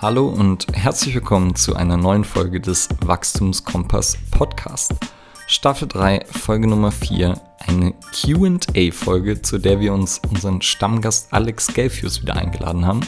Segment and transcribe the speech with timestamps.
[0.00, 4.94] Hallo und herzlich willkommen zu einer neuen Folge des Wachstumskompass Podcast.
[5.48, 7.34] Staffel 3, Folge Nummer 4,
[7.66, 13.00] eine QA-Folge, zu der wir uns unseren Stammgast Alex Gelfius wieder eingeladen haben.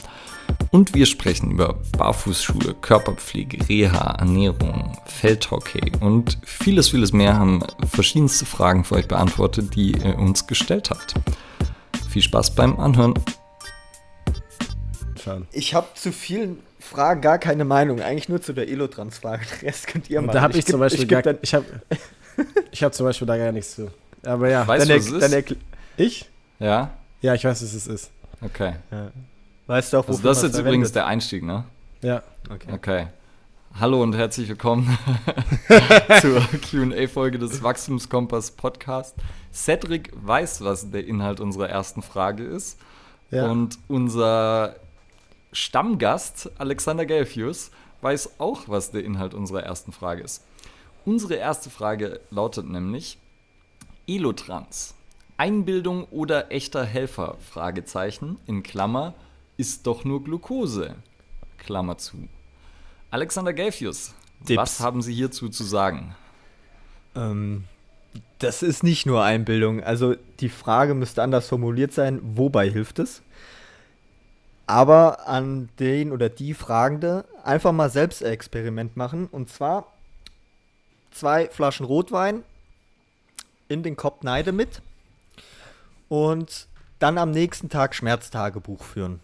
[0.72, 8.46] Und wir sprechen über Barfußschuhe, Körperpflege, Reha, Ernährung, Feldhockey und vieles, vieles mehr haben verschiedenste
[8.46, 11.14] Fragen für euch beantwortet, die ihr uns gestellt habt.
[12.08, 13.14] Viel Spaß beim Anhören.
[15.52, 18.00] Ich habe zu vielen Fragen gar keine Meinung.
[18.00, 19.44] Eigentlich nur zu der Elotrans-Frage.
[19.44, 20.34] Den Rest könnt ihr machen.
[20.34, 21.66] Da habe ich, ich, zum Beispiel ich gar, ich habe
[22.72, 23.90] ich hab zum Beispiel da gar nichts zu.
[24.24, 25.56] Aber ja, weißt du, was es ist?
[25.96, 26.30] Ich?
[26.58, 26.90] Ja.
[27.22, 28.10] Ja, ich weiß, was es ist.
[28.40, 28.74] Okay.
[28.90, 29.10] Ja.
[29.66, 30.72] Weißt du auch, also das ist jetzt verwendet?
[30.72, 31.64] übrigens der Einstieg, ne?
[32.02, 32.22] Ja.
[32.50, 32.72] Okay.
[32.72, 33.06] Okay.
[33.78, 34.98] Hallo und herzlich willkommen
[36.20, 39.14] zur QA-Folge des Wachstumskompass Podcast.
[39.52, 42.78] Cedric weiß, was der Inhalt unserer ersten Frage ist.
[43.30, 43.48] Ja.
[43.48, 44.76] Und unser
[45.52, 47.70] Stammgast Alexander Gelfius
[48.02, 50.44] weiß auch, was der Inhalt unserer ersten Frage ist.
[51.04, 53.18] Unsere erste Frage lautet nämlich
[54.06, 54.94] Elotrans.
[55.36, 57.36] Einbildung oder echter Helfer?
[57.40, 59.14] Fragezeichen in Klammer
[59.56, 60.94] ist doch nur Glucose.
[61.58, 62.28] Klammer zu.
[63.10, 64.56] Alexander Gelfius, Dips.
[64.56, 66.14] was haben Sie hierzu zu sagen?
[67.14, 67.64] Ähm,
[68.38, 69.82] das ist nicht nur Einbildung.
[69.82, 72.20] Also die Frage müsste anders formuliert sein.
[72.22, 73.22] Wobei hilft es?
[74.70, 79.26] Aber an den oder die Fragende einfach mal selbst ein Experiment machen.
[79.26, 79.92] Und zwar
[81.10, 82.44] zwei Flaschen Rotwein
[83.66, 84.80] in den Kopf Neide mit
[86.08, 86.68] und
[87.00, 89.18] dann am nächsten Tag Schmerztagebuch führen.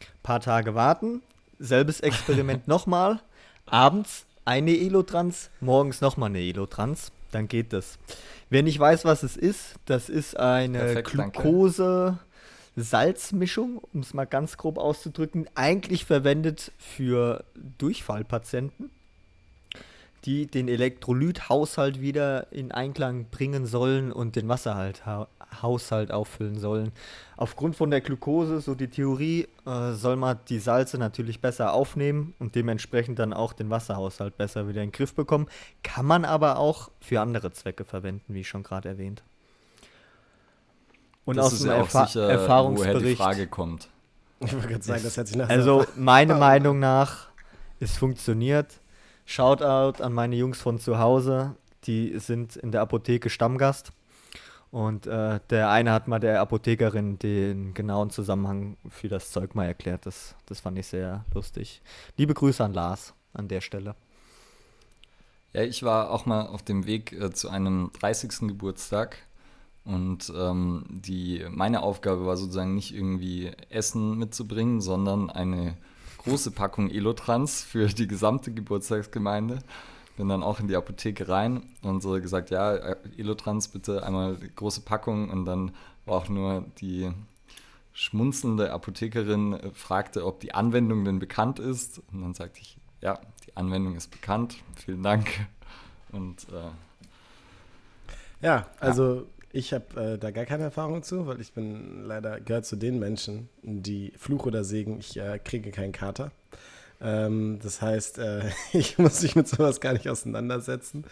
[0.00, 1.22] Ein paar Tage warten,
[1.58, 3.20] selbes Experiment nochmal,
[3.66, 7.98] abends eine Elotrans, morgens nochmal eine Elotrans, dann geht das.
[8.48, 11.84] Wer nicht weiß, was es ist, das ist eine Perfekt, Glucose.
[11.84, 12.33] Danke
[12.76, 17.44] Salzmischung, um es mal ganz grob auszudrücken, eigentlich verwendet für
[17.78, 18.90] Durchfallpatienten,
[20.24, 26.92] die den Elektrolythaushalt wieder in Einklang bringen sollen und den Wasserhaushalt auffüllen sollen.
[27.36, 32.34] Aufgrund von der Glucose, so die Theorie, äh, soll man die Salze natürlich besser aufnehmen
[32.38, 35.46] und dementsprechend dann auch den Wasserhaushalt besser wieder in den Griff bekommen.
[35.82, 39.22] Kann man aber auch für andere Zwecke verwenden, wie schon gerade erwähnt.
[41.24, 42.94] Und das aus dem ja Erfa sicher, Erfahrungsbericht.
[42.96, 43.88] Woher die Frage kommt.
[44.40, 47.28] Ich wollte gerade sagen, das hört sich nach Also, meiner Meinung nach,
[47.80, 48.80] es funktioniert.
[49.26, 51.56] Shoutout an meine Jungs von zu Hause.
[51.84, 53.92] Die sind in der Apotheke Stammgast.
[54.70, 59.66] Und äh, der eine hat mal der Apothekerin den genauen Zusammenhang für das Zeug mal
[59.66, 60.04] erklärt.
[60.04, 61.80] Das, das fand ich sehr lustig.
[62.16, 63.94] Liebe Grüße an Lars an der Stelle.
[65.52, 68.48] Ja, ich war auch mal auf dem Weg äh, zu einem 30.
[68.48, 69.18] Geburtstag
[69.84, 75.76] und ähm, die, meine Aufgabe war sozusagen nicht irgendwie Essen mitzubringen, sondern eine
[76.18, 79.58] große Packung Elotrans für die gesamte Geburtstagsgemeinde.
[80.16, 82.74] Bin dann auch in die Apotheke rein und so gesagt, ja,
[83.18, 85.72] Elotrans bitte einmal große Packung und dann
[86.06, 87.10] war auch nur die
[87.92, 92.02] schmunzelnde Apothekerin äh, fragte, ob die Anwendung denn bekannt ist.
[92.12, 95.46] Und dann sagte ich, ja, die Anwendung ist bekannt, vielen Dank.
[96.10, 96.70] Und äh,
[98.44, 102.66] ja, also ich habe äh, da gar keine Erfahrung zu, weil ich bin leider gehört
[102.66, 106.32] zu den Menschen, die Fluch oder Segen, ich äh, kriege keinen Kater.
[107.00, 111.04] Ähm, das heißt, äh, ich muss mich mit sowas gar nicht auseinandersetzen.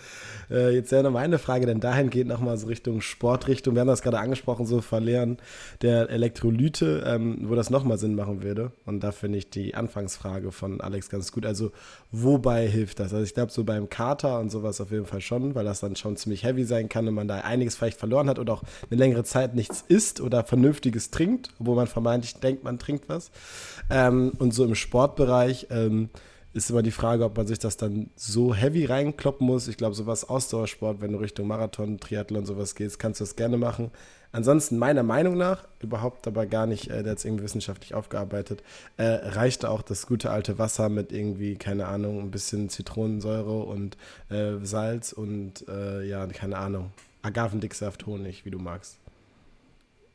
[0.51, 3.75] Äh, jetzt wäre noch meine Frage, denn dahingehend nochmal so Richtung Sportrichtung.
[3.75, 5.39] Wir haben das gerade angesprochen, so Verlieren
[5.83, 8.73] der Elektrolyte, ähm, wo das nochmal Sinn machen würde.
[8.87, 11.47] Und da finde ich die Anfangsfrage von Alex ganz gut.
[11.47, 11.73] Also,
[12.11, 13.13] wobei hilft das?
[13.13, 15.97] Also, ich glaube, so beim Kater und sowas auf jeden Fall schon, weil das dann
[15.97, 18.99] schon ziemlich heavy sein kann und man da einiges vielleicht verloren hat oder auch eine
[18.99, 23.31] längere Zeit nichts isst oder Vernünftiges trinkt, obwohl man vermeintlich denkt, man trinkt was.
[23.91, 26.11] Ähm, und so im Sportbereich, ähm,
[26.55, 29.69] ist immer die Frage, ob man sich das dann so heavy reinkloppen muss.
[29.69, 33.57] Ich glaube, sowas Ausdauersport, wenn du Richtung Marathon, Triathlon, sowas gehst, kannst du das gerne
[33.57, 33.91] machen.
[34.33, 38.63] Ansonsten, meiner Meinung nach, überhaupt aber gar nicht, äh, der hat es irgendwie wissenschaftlich aufgearbeitet,
[38.97, 43.99] äh, reichte auch das gute alte Wasser mit irgendwie, keine Ahnung, ein bisschen Zitronensäure und
[44.31, 48.97] äh, Salz und äh, ja, keine Ahnung, Agavendicksaft, Honig, wie du magst.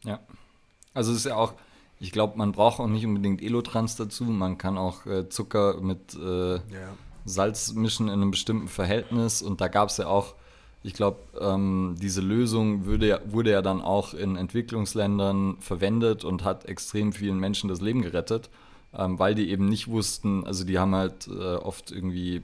[0.03, 0.19] Ja.
[0.95, 1.53] Also es ist ja auch,
[1.99, 4.25] ich glaube, man braucht auch nicht unbedingt Elotrans dazu.
[4.25, 6.61] Man kann auch äh, Zucker mit äh, ja.
[7.25, 9.41] Salz mischen in einem bestimmten Verhältnis.
[9.41, 10.35] Und da gab es ja auch,
[10.83, 16.65] ich glaube, ähm, diese Lösung würde, wurde ja dann auch in Entwicklungsländern verwendet und hat
[16.65, 18.49] extrem vielen Menschen das Leben gerettet,
[18.95, 22.43] ähm, weil die eben nicht wussten, also die haben halt äh, oft irgendwie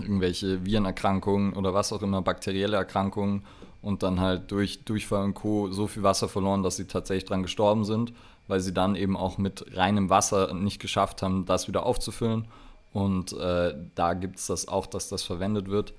[0.00, 3.44] irgendwelche Virenerkrankungen oder was auch immer, bakterielle Erkrankungen
[3.80, 5.70] und dann halt durch Durchfall und Co.
[5.70, 8.12] so viel Wasser verloren, dass sie tatsächlich dran gestorben sind,
[8.48, 12.46] weil sie dann eben auch mit reinem Wasser nicht geschafft haben, das wieder aufzufüllen.
[12.92, 15.94] Und äh, da gibt es das auch, dass das verwendet wird.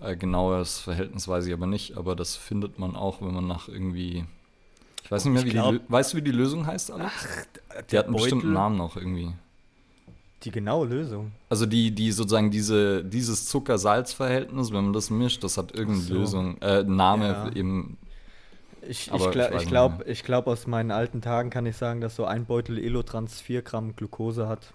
[0.00, 3.68] Äh, genaues Verhältnis weiß ich aber nicht, aber das findet man auch, wenn man nach
[3.68, 4.24] irgendwie.
[5.02, 5.80] Ich weiß nicht mehr, wie glaub, die.
[5.88, 7.12] Weißt du, wie die Lösung heißt, Alex?
[7.12, 8.30] Ach, die hat einen Beutel.
[8.30, 9.32] bestimmten Namen noch irgendwie.
[10.42, 11.32] Die genaue Lösung.
[11.48, 16.14] Also die, die sozusagen diese, dieses Zucker-Salz-Verhältnis, wenn man das mischt, das hat irgendeine so.
[16.14, 17.52] Lösung, äh, Name ja.
[17.52, 17.96] eben.
[18.88, 22.24] Ich, ich, gl ich glaube, glaub, aus meinen alten Tagen kann ich sagen, dass so
[22.24, 24.72] ein Beutel Elotrans 4 Gramm Glucose hat.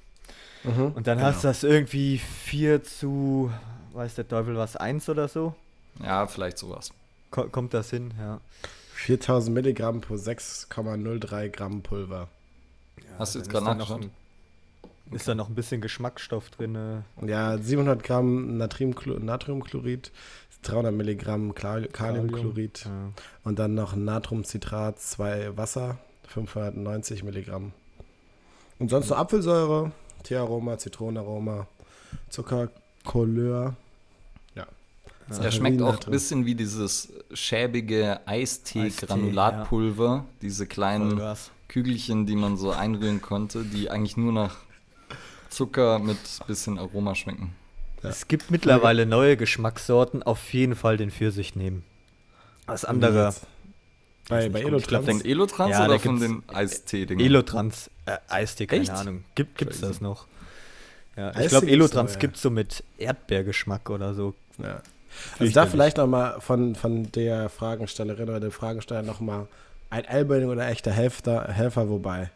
[0.64, 1.30] Mhm, Und dann genau.
[1.30, 3.52] hast du das irgendwie 4 zu,
[3.94, 5.56] weiß der Teufel was, 1 oder so?
[6.04, 6.92] Ja, vielleicht sowas.
[7.32, 8.40] Ko kommt das hin, ja.
[8.94, 12.28] 4000 Milligramm pro 6,03 Gramm Pulver.
[12.98, 13.98] Ja, Hast du jetzt gerade nachgeschaut?
[13.98, 14.10] Okay.
[15.12, 17.04] Ist da noch ein bisschen Geschmacksstoff drin?
[17.26, 20.12] Ja, 700 Gramm Natriumchlorid,
[20.64, 23.12] 300 Milligramm Kaliumchlorid ja.
[23.44, 25.98] und dann noch Natriumcitrat, 2 Wasser,
[26.28, 27.74] 590 Milligramm.
[28.80, 29.92] Und sonst noch Apfelsäure,
[30.24, 31.68] Teearoma, Zitronenaroma,
[32.30, 32.70] Zucker,
[33.06, 33.76] Couleur.
[34.56, 34.68] Ja.
[35.30, 35.44] ja.
[35.44, 40.26] Er schmeckt auch ein bisschen wie dieses schäbige Eistee-Granulatpulver, ja.
[40.42, 41.22] diese kleinen
[41.68, 44.58] Kügelchen, die man so einrühren konnte, die eigentlich nur nach
[45.50, 46.18] Zucker mit
[46.48, 47.54] bisschen Aroma schmecken.
[48.04, 48.10] Ja.
[48.10, 51.84] Es gibt mittlerweile neue Geschmackssorten, auf jeden Fall den Pfirsich nehmen.
[52.68, 53.34] Das andere.
[54.28, 55.06] Bei, bei Elotrans?
[55.06, 57.24] Von Elotrans ja, oder von den Eistee-Dingen?
[57.24, 58.92] Elotrans, äh, Eistee, keine Echt?
[58.92, 59.24] Ahnung.
[59.36, 60.26] Gibt, es das noch?
[61.18, 64.34] Ja, ich glaube, Elotrans gibt es so mit Erdbeergeschmack oder so.
[64.58, 64.82] Ja.
[65.40, 69.48] Also da vielleicht nochmal von, von der Fragenstellerin oder dem Fragensteller nochmal
[69.90, 72.32] ein Albering oder echter Helfer, Helfer wobei.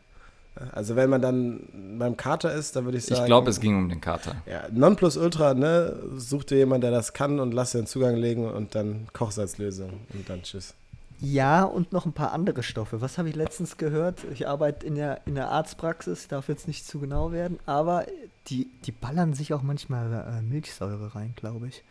[0.72, 3.22] Also wenn man dann beim Kater ist, dann würde ich sagen.
[3.22, 4.36] Ich glaube, es ging um den Kater.
[4.46, 6.00] Ja, Nonplusultra, ne?
[6.16, 9.90] Such dir jemanden, der das kann und lass dir einen Zugang legen und dann Kochsalzlösung
[10.14, 10.74] und dann tschüss.
[11.20, 13.02] Ja, und noch ein paar andere Stoffe.
[13.02, 14.24] Was habe ich letztens gehört?
[14.34, 18.06] Ich arbeite in der, in der Arztpraxis, darf jetzt nicht zu genau werden, aber
[18.48, 21.84] die, die ballern sich auch manchmal äh, Milchsäure rein, glaube ich.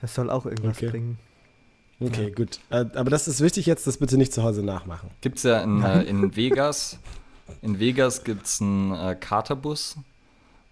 [0.00, 0.90] Das soll auch irgendwas okay.
[0.90, 1.18] bringen.
[2.00, 2.34] Okay, ja.
[2.34, 2.60] gut.
[2.70, 5.10] Äh, aber das ist wichtig jetzt, das bitte nicht zu Hause nachmachen.
[5.20, 6.98] Gibt es ja in, äh, in Vegas
[7.62, 9.96] in Vegas gibt es einen äh, Katerbus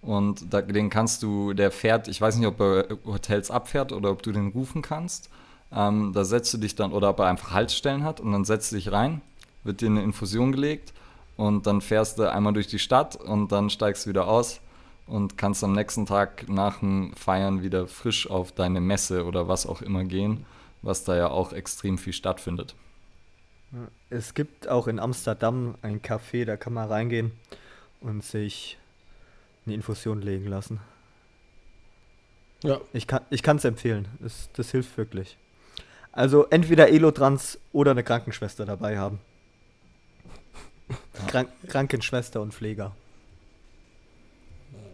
[0.02, 4.10] und da, den kannst du, der fährt, ich weiß nicht, ob er Hotels abfährt oder
[4.10, 5.30] ob du den rufen kannst.
[5.72, 8.70] Ähm, da setzt du dich dann, oder ob er einfach Haltestellen hat und dann setzt
[8.70, 9.20] du dich rein,
[9.64, 10.92] wird dir eine Infusion gelegt
[11.36, 14.60] und dann fährst du einmal durch die Stadt und dann steigst du wieder aus
[15.06, 19.66] und kannst am nächsten Tag nach dem Feiern wieder frisch auf deine Messe oder was
[19.66, 20.46] auch immer gehen,
[20.82, 22.74] was da ja auch extrem viel stattfindet.
[24.10, 27.32] Es gibt auch in Amsterdam ein Café, da kann man reingehen
[28.00, 28.78] und sich
[29.64, 30.80] eine Infusion legen lassen.
[32.62, 32.80] Ja.
[32.92, 34.08] Ich kann es empfehlen.
[34.20, 35.36] Das, das hilft wirklich.
[36.12, 39.20] Also entweder Elotrans oder eine Krankenschwester dabei haben.
[41.26, 42.94] Krank Krankenschwester und Pfleger.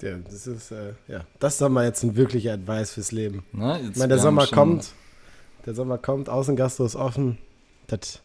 [0.01, 3.45] Ja, das ist, äh, ja, das ist mal jetzt ein wirklicher Advice fürs Leben.
[3.53, 4.93] Na, ich meine, der Sommer kommt,
[5.65, 7.39] der Sommer kommt, Außengastro ist offen.
[7.87, 8.21] Das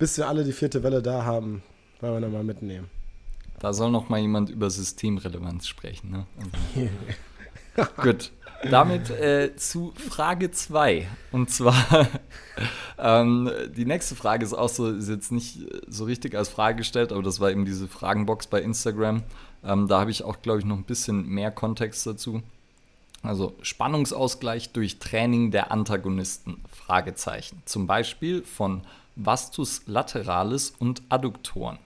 [0.00, 1.62] bis wir alle die vierte Welle da haben,
[2.00, 2.88] wollen wir nochmal mitnehmen.
[3.60, 6.10] Da soll noch mal jemand über Systemrelevanz sprechen.
[6.10, 6.26] Ne?
[7.76, 7.92] Also.
[8.02, 8.32] Gut.
[8.68, 11.06] Damit äh, zu Frage 2.
[11.32, 12.08] Und zwar,
[12.98, 17.12] ähm, die nächste Frage ist auch so, ist jetzt nicht so richtig als Frage gestellt,
[17.12, 19.22] aber das war eben diese Fragenbox bei Instagram.
[19.62, 22.42] Ähm, da habe ich auch, glaube ich, noch ein bisschen mehr Kontext dazu.
[23.22, 26.62] Also Spannungsausgleich durch Training der Antagonisten?
[26.70, 27.62] Fragezeichen.
[27.66, 28.82] Zum Beispiel von
[29.16, 31.78] Vastus lateralis und Adduktoren.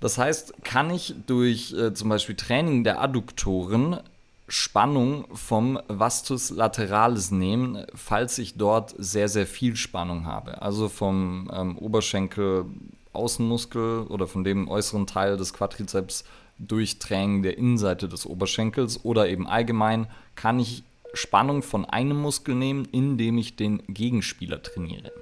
[0.00, 4.00] Das heißt, kann ich durch äh, zum Beispiel Training der Adduktoren
[4.48, 10.60] Spannung vom Vastus lateralis nehmen, falls ich dort sehr, sehr viel Spannung habe.
[10.60, 12.64] Also vom ähm, Oberschenkel
[13.12, 16.24] Außenmuskel oder von dem äußeren Teil des Quadrizeps
[16.58, 22.54] durch Training der Innenseite des Oberschenkels oder eben allgemein kann ich Spannung von einem Muskel
[22.54, 25.12] nehmen, indem ich den Gegenspieler trainiere.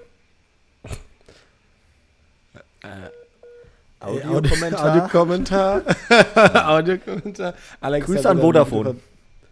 [2.83, 3.11] Äh,
[4.01, 4.93] Audiokommentar.
[4.93, 5.83] Audiokommentar.
[6.69, 7.55] Audiokommentar.
[7.81, 8.97] Alex Grüß an Vodafone.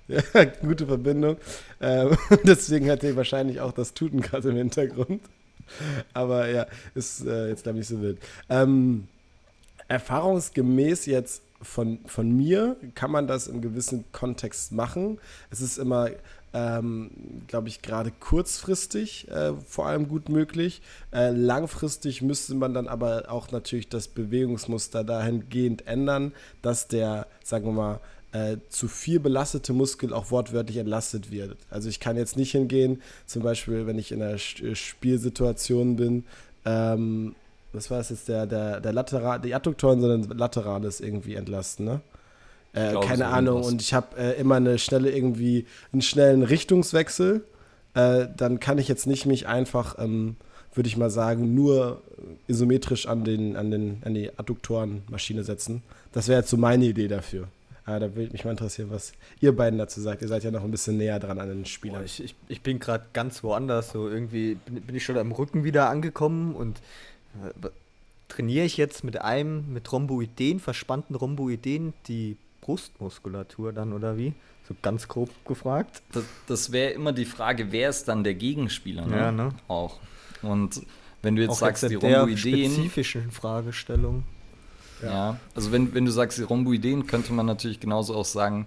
[0.09, 1.37] Ja, gute Verbindung.
[1.81, 5.21] Ähm, deswegen hat er wahrscheinlich auch das Tuten gerade im Hintergrund.
[6.15, 8.21] Aber ja, ist äh, jetzt glaube ich nicht so wild.
[8.49, 9.09] Ähm,
[9.89, 15.19] erfahrungsgemäß jetzt von, von mir kann man das im gewissen Kontext machen.
[15.51, 16.11] Es ist immer
[16.57, 17.11] ähm,
[17.49, 20.81] glaube ich, gerade kurzfristig äh, vor allem gut möglich.
[21.13, 26.33] Äh, langfristig müsste man dann aber auch natürlich das Bewegungsmuster dahingehend ändern,
[26.63, 28.01] dass der, sagen wir mal,
[28.33, 31.59] äh, zu viel belastete Muskel auch wortwörtlich entlastet wird.
[31.69, 36.25] Also ich kann jetzt nicht hingehen, zum Beispiel, wenn ich in einer Spielsituation bin,
[36.65, 37.35] ähm,
[37.77, 42.01] was war es jetzt, der, der, der Lateral, die Adduktoren, sondern Laterales irgendwie entlasten, ne?
[42.73, 43.63] Äh, keine so Ahnung.
[43.63, 47.45] Und ich habe äh, immer eine schnelle irgendwie einen schnellen Richtungswechsel.
[47.95, 50.37] Äh, dann kann ich jetzt nicht mich einfach, ähm,
[50.75, 52.03] würde ich mal sagen, nur
[52.49, 55.83] isometrisch an den, an den, an die Adduktorenmaschine setzen.
[56.13, 57.49] Das wäre jetzt so meine Idee dafür.
[57.87, 60.21] Ah, da würde mich mal interessieren, was ihr beiden dazu sagt.
[60.21, 62.05] Ihr seid ja noch ein bisschen näher dran an den Spielern.
[62.05, 63.93] ich, ich, ich bin gerade ganz woanders.
[63.93, 66.81] So irgendwie bin, bin, ich schon am Rücken wieder angekommen und
[68.29, 74.35] trainiere ich jetzt mit einem, mit Rhomboideen, verspannten Rhomboideen, die Brustmuskulatur dann oder wie?
[74.69, 76.03] So ganz grob gefragt.
[76.13, 79.07] Das, das wäre immer die Frage, wer ist dann der Gegenspieler?
[79.07, 79.17] Ne?
[79.17, 79.51] Ja, ne?
[79.69, 80.01] Auch.
[80.43, 80.83] Und
[81.23, 82.71] wenn du jetzt Auch sagst, jetzt die Rhomboideen.
[82.73, 84.25] spezifischen Fragestellung.
[85.03, 85.09] Ja.
[85.11, 85.41] ja.
[85.55, 88.67] also wenn, wenn du sagst, die Rhomboideen, könnte man natürlich genauso auch sagen,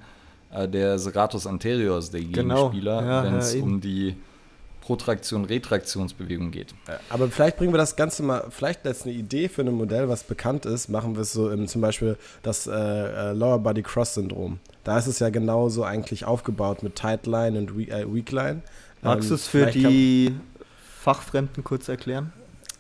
[0.51, 2.69] äh, der Serratus anterior ist der Genau.
[2.69, 3.63] Gegenspieler, Ja, wenn ja, es eben.
[3.63, 4.15] um die
[4.89, 6.74] Protraktion, Retraktionsbewegung geht.
[7.12, 10.24] Aber vielleicht bringen wir das Ganze mal, vielleicht als eine Idee für ein Modell, was
[10.24, 14.15] bekannt ist, machen wir es so im zum Beispiel das äh, äh, Lower Body Cross
[14.15, 14.60] Syndrom.
[14.84, 18.63] Da ist es ja genauso eigentlich aufgebaut mit Tight Line und Weak, äh, Weak Line.
[19.03, 20.34] Magst Ähm, du es für die
[21.01, 22.34] Fachfremden kurz erklären?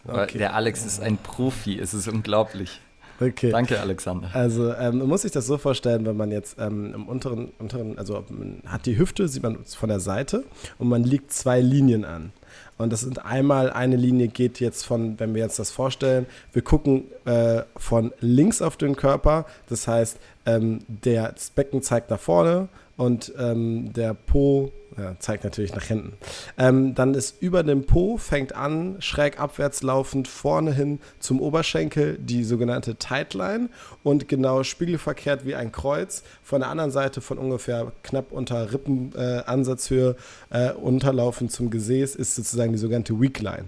[0.07, 0.39] Okay.
[0.39, 2.81] Der Alex ist ein Profi, es ist unglaublich.
[3.19, 3.51] Okay.
[3.51, 4.29] Danke, Alexander.
[4.33, 7.97] Also ähm, man muss sich das so vorstellen, wenn man jetzt ähm, im unteren, unteren,
[7.97, 10.45] also man hat die Hüfte, sieht man von der Seite
[10.77, 12.31] und man liegt zwei Linien an.
[12.77, 16.61] Und das sind einmal, eine Linie geht jetzt von, wenn wir jetzt das vorstellen, wir
[16.61, 22.19] gucken äh, von links auf den Körper, das heißt, ähm, der, das Becken zeigt nach
[22.19, 26.13] vorne und ähm, der Po ja, zeigt natürlich nach hinten.
[26.57, 32.17] Ähm, dann ist über dem Po, fängt an, schräg abwärts laufend, vorne hin zum Oberschenkel
[32.17, 33.69] die sogenannte Tightline
[34.03, 36.23] und genau spiegelverkehrt wie ein Kreuz.
[36.43, 40.15] Von der anderen Seite von ungefähr knapp unter Rippenansatzhöhe
[40.51, 43.65] äh, äh, unterlaufend zum Gesäß ist sozusagen die sogenannte Weakline.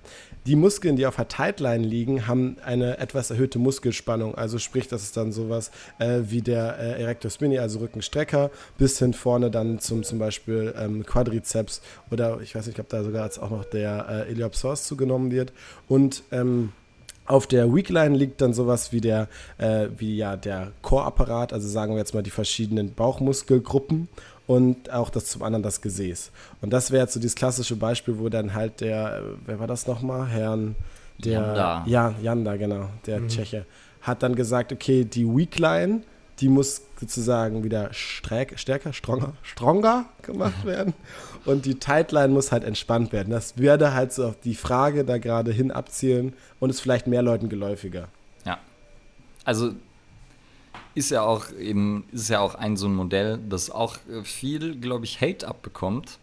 [0.47, 4.33] Die Muskeln, die auf der Tightline liegen, haben eine etwas erhöhte Muskelspannung.
[4.33, 5.69] Also sprich, das ist dann sowas
[5.99, 10.73] äh, wie der äh, Erector Spini, also Rückenstrecker, bis hin vorne dann zum zum Beispiel
[10.75, 14.85] ähm, Quadrizeps oder ich weiß nicht, ob da sogar jetzt auch noch der äh, Iliopsoas
[14.85, 15.53] zugenommen wird.
[15.87, 16.71] Und ähm,
[17.27, 19.27] auf der Weakline liegt dann sowas wie der,
[19.59, 24.07] äh, wie ja der Core-Apparat, also sagen wir jetzt mal die verschiedenen Bauchmuskelgruppen
[24.51, 26.29] und auch das zum anderen das Gesäß.
[26.59, 29.67] Und das wäre jetzt so dieses klassische Beispiel, wo dann halt der, äh, wer war
[29.67, 30.27] das nochmal?
[30.27, 30.75] Herrn
[31.19, 31.83] der Janda.
[31.87, 33.65] Ja, Janda, genau, der Tscheche,
[34.01, 36.01] hat dann gesagt, okay, die Weakline,
[36.41, 40.95] die muss sozusagen wieder stärker, stronger, stronger gemacht werden.
[41.45, 43.29] Und die Tightline muss halt entspannt werden.
[43.29, 47.21] Das würde halt so auf die Frage da gerade hin abzielen und ist vielleicht mehr
[47.21, 48.09] Leuten geläufiger.
[48.45, 48.57] Ja.
[49.45, 49.71] Also
[50.95, 54.75] ist ja auch eben, ist ja auch ein so ein Modell, das auch äh, viel,
[54.79, 56.19] glaube ich, Hate abbekommt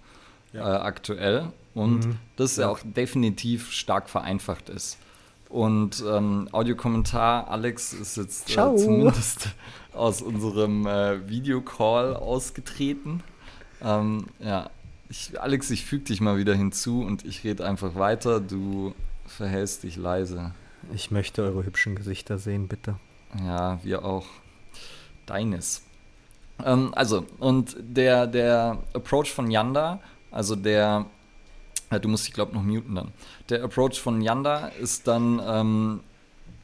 [0.53, 0.77] Ja.
[0.77, 4.99] äh, aktuell und das ja auch definitiv stark vereinfacht ist.
[5.49, 9.49] Und ähm, Audiokommentar, Alex ist jetzt äh, zumindest
[9.95, 13.23] aus unserem äh, Videocall ausgetreten.
[13.83, 14.69] Ähm, ja,
[15.09, 18.41] ich, Alex, ich füge dich mal wieder hinzu und ich rede einfach weiter.
[18.41, 18.95] Du
[19.27, 20.53] verhältst dich leise.
[20.93, 22.97] Ich möchte eure hübschen Gesichter sehen, bitte.
[23.47, 24.27] Ja, wir auch.
[25.29, 25.83] Deines.
[26.65, 31.07] Ähm, also, und der, der Approach von Yanda, also der,
[31.91, 33.13] äh, du musst dich, glaube ich, noch muten dann.
[33.49, 36.01] Der Approach von Yanda ist dann, ähm,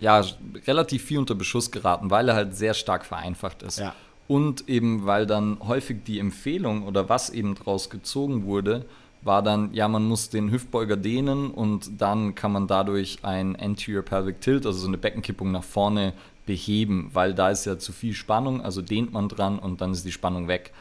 [0.01, 0.23] ja,
[0.67, 3.79] relativ viel unter Beschuss geraten, weil er halt sehr stark vereinfacht ist.
[3.79, 3.95] Ja.
[4.27, 8.87] Und eben, weil dann häufig die Empfehlung oder was eben draus gezogen wurde,
[9.23, 14.03] war dann, ja, man muss den Hüftbeuger dehnen und dann kann man dadurch ein Anterior
[14.03, 16.13] Pelvic Tilt, also so eine Beckenkippung nach vorne
[16.47, 20.05] beheben, weil da ist ja zu viel Spannung, also dehnt man dran und dann ist
[20.05, 20.73] die Spannung weg.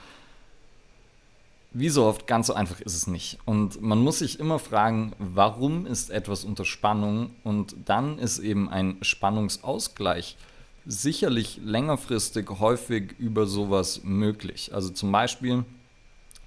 [1.71, 3.39] Wie so oft, ganz so einfach ist es nicht.
[3.45, 7.31] Und man muss sich immer fragen, warum ist etwas unter Spannung?
[7.43, 10.37] Und dann ist eben ein Spannungsausgleich
[10.85, 14.71] sicherlich längerfristig häufig über sowas möglich.
[14.73, 15.63] Also zum Beispiel,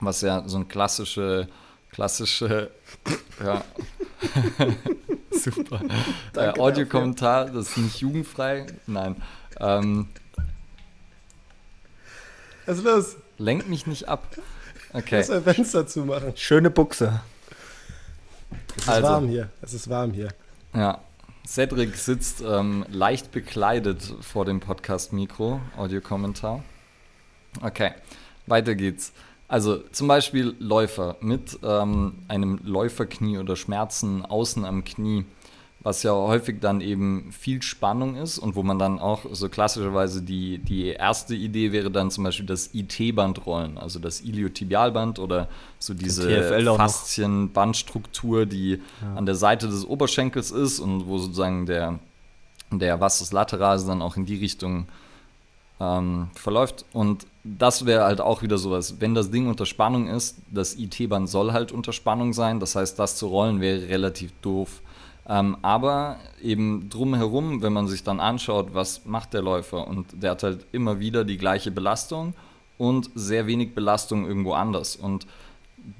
[0.00, 1.49] was ja so ein klassische,
[1.97, 2.71] klassische,
[3.45, 3.65] ja,
[5.31, 5.81] super,
[6.37, 9.17] äh, Audiokommentar, das ist nicht jugendfrei, nein,
[9.59, 10.09] ähm,
[12.67, 13.17] Was ist los?
[13.38, 14.37] lenkt mich nicht ab.
[14.93, 15.17] Okay.
[15.19, 16.37] Lass ein Fenster zumachen.
[16.37, 17.21] Schöne Buchse.
[18.76, 19.09] Es ist Also.
[19.09, 19.49] warm hier.
[19.62, 20.29] Es ist warm hier.
[20.75, 21.00] Ja.
[21.47, 26.62] Cedric sitzt ähm, leicht bekleidet vor dem Podcast-Mikro, Audiokommentar.
[27.62, 27.93] Okay,
[28.47, 29.12] weiter geht's.
[29.49, 35.25] Also zum Beispiel Läufer mit ähm, einem Läuferknie oder Schmerzen außen am Knie.
[35.87, 40.21] was ja häufig dann eben viel Spannung ist und wo man dann auch so klassischerweise
[40.21, 45.49] die, die erste Idee wäre dann zum Beispiel das IT-Band rollen, also das Iliotibialband oder
[45.79, 46.29] so diese
[46.76, 49.15] Faszienbandstruktur, die ja.
[49.15, 52.00] an der Seite des Oberschenkels ist und wo sozusagen der,
[52.73, 54.88] der Vastus lateralis dann auch in die Richtung
[55.80, 56.85] ähm, verläuft.
[56.92, 61.28] Und das wäre halt auch wieder sowas, wenn das Ding unter Spannung ist, das IT-Band
[61.28, 64.83] soll halt unter Spannung sein, das heißt, das zu rollen wäre relativ doof.
[65.28, 70.33] Ähm, aber eben drumherum, wenn man sich dann anschaut, was macht der Läufer und der
[70.33, 72.35] hat halt immer wieder die gleiche Belastung
[72.78, 74.95] und sehr wenig Belastung irgendwo anders.
[74.95, 75.26] Und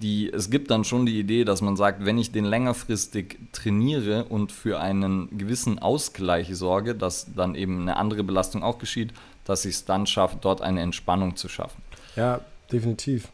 [0.03, 4.25] die, es gibt dann schon die Idee, dass man sagt, wenn ich den längerfristig trainiere
[4.25, 9.13] und für einen gewissen Ausgleich sorge, dass dann eben eine andere Belastung auch geschieht,
[9.47, 11.83] dass ich es dann schaffe, dort eine Entspannung zu schaffen.
[12.17, 13.29] Ja, definitiv.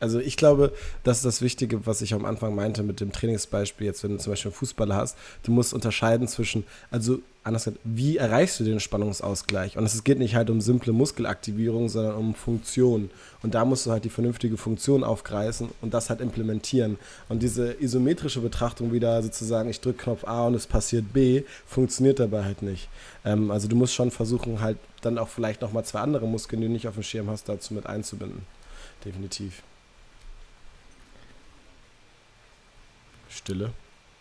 [0.00, 0.72] Also ich glaube,
[1.02, 3.86] das ist das Wichtige, was ich am Anfang meinte mit dem Trainingsbeispiel.
[3.86, 8.16] Jetzt, wenn du zum Beispiel Fußballer hast, du musst unterscheiden zwischen, also anders gesagt, wie
[8.16, 9.76] erreichst du den Spannungsausgleich?
[9.76, 13.10] Und es geht nicht halt um simple Muskelaktivierung, sondern um Funktion.
[13.42, 16.98] Und da musst du halt die vernünftige Funktion aufgreifen und das halt implementieren.
[17.28, 22.20] Und diese isometrische Betrachtung wieder sozusagen, ich drücke Knopf A und es passiert B, funktioniert
[22.20, 22.88] dabei halt nicht.
[23.24, 26.68] Ähm, also du musst schon versuchen, halt dann auch vielleicht nochmal zwei andere Muskeln, die
[26.68, 28.42] du nicht auf dem Schirm hast, dazu mit einzubinden.
[29.04, 29.62] Definitiv.
[33.28, 33.72] Stille.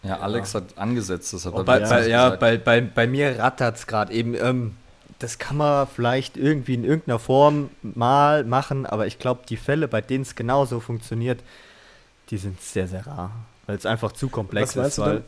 [0.03, 0.61] Ja, Alex ja.
[0.61, 4.13] hat angesetzt, das hat er bei, bei, Ja, bei, bei, bei mir rattert es gerade
[4.13, 4.35] eben.
[4.35, 4.75] Ähm,
[5.19, 9.87] das kann man vielleicht irgendwie in irgendeiner Form mal machen, aber ich glaube, die Fälle,
[9.87, 11.39] bei denen es genauso funktioniert,
[12.29, 13.31] die sind sehr, sehr rar.
[13.65, 14.99] Weil es einfach zu komplex Was ist.
[14.99, 15.23] Weil,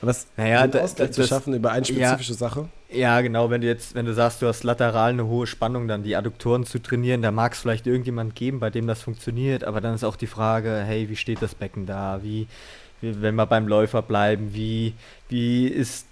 [0.00, 2.68] was, naja, da, Ausgleich das, zu schaffen über eine spezifische ja, Sache?
[2.90, 3.48] Ja, genau.
[3.50, 6.66] Wenn du jetzt, wenn du sagst, du hast lateral eine hohe Spannung, dann die Adduktoren
[6.66, 10.04] zu trainieren, da mag es vielleicht irgendjemand geben, bei dem das funktioniert, aber dann ist
[10.04, 12.20] auch die Frage, hey, wie steht das Becken da?
[12.22, 12.48] Wie,
[13.20, 14.94] wenn wir beim Läufer bleiben, wie,
[15.28, 16.06] wie ist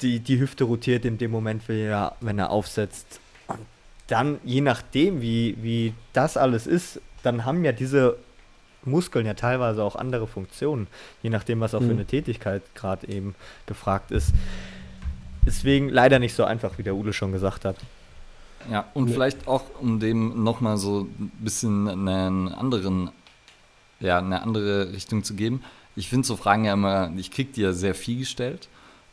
[0.00, 3.20] die, die Hüfte rotiert in dem Moment, wenn er, wenn er aufsetzt.
[3.46, 3.60] Und
[4.06, 8.16] dann, je nachdem, wie, wie das alles ist, dann haben ja diese
[8.84, 10.86] Muskeln ja teilweise auch andere Funktionen,
[11.22, 11.86] je nachdem, was auch mhm.
[11.86, 13.34] für eine Tätigkeit gerade eben
[13.66, 14.32] gefragt ist.
[15.46, 17.76] Deswegen leider nicht so einfach, wie der Ule schon gesagt hat.
[18.70, 19.14] Ja, und ja.
[19.14, 23.10] vielleicht auch, um dem nochmal so ein bisschen einen anderen
[24.04, 25.62] ja, eine andere Richtung zu geben.
[25.96, 28.68] Ich finde so Fragen ja immer, ich kriege die ja sehr viel gestellt.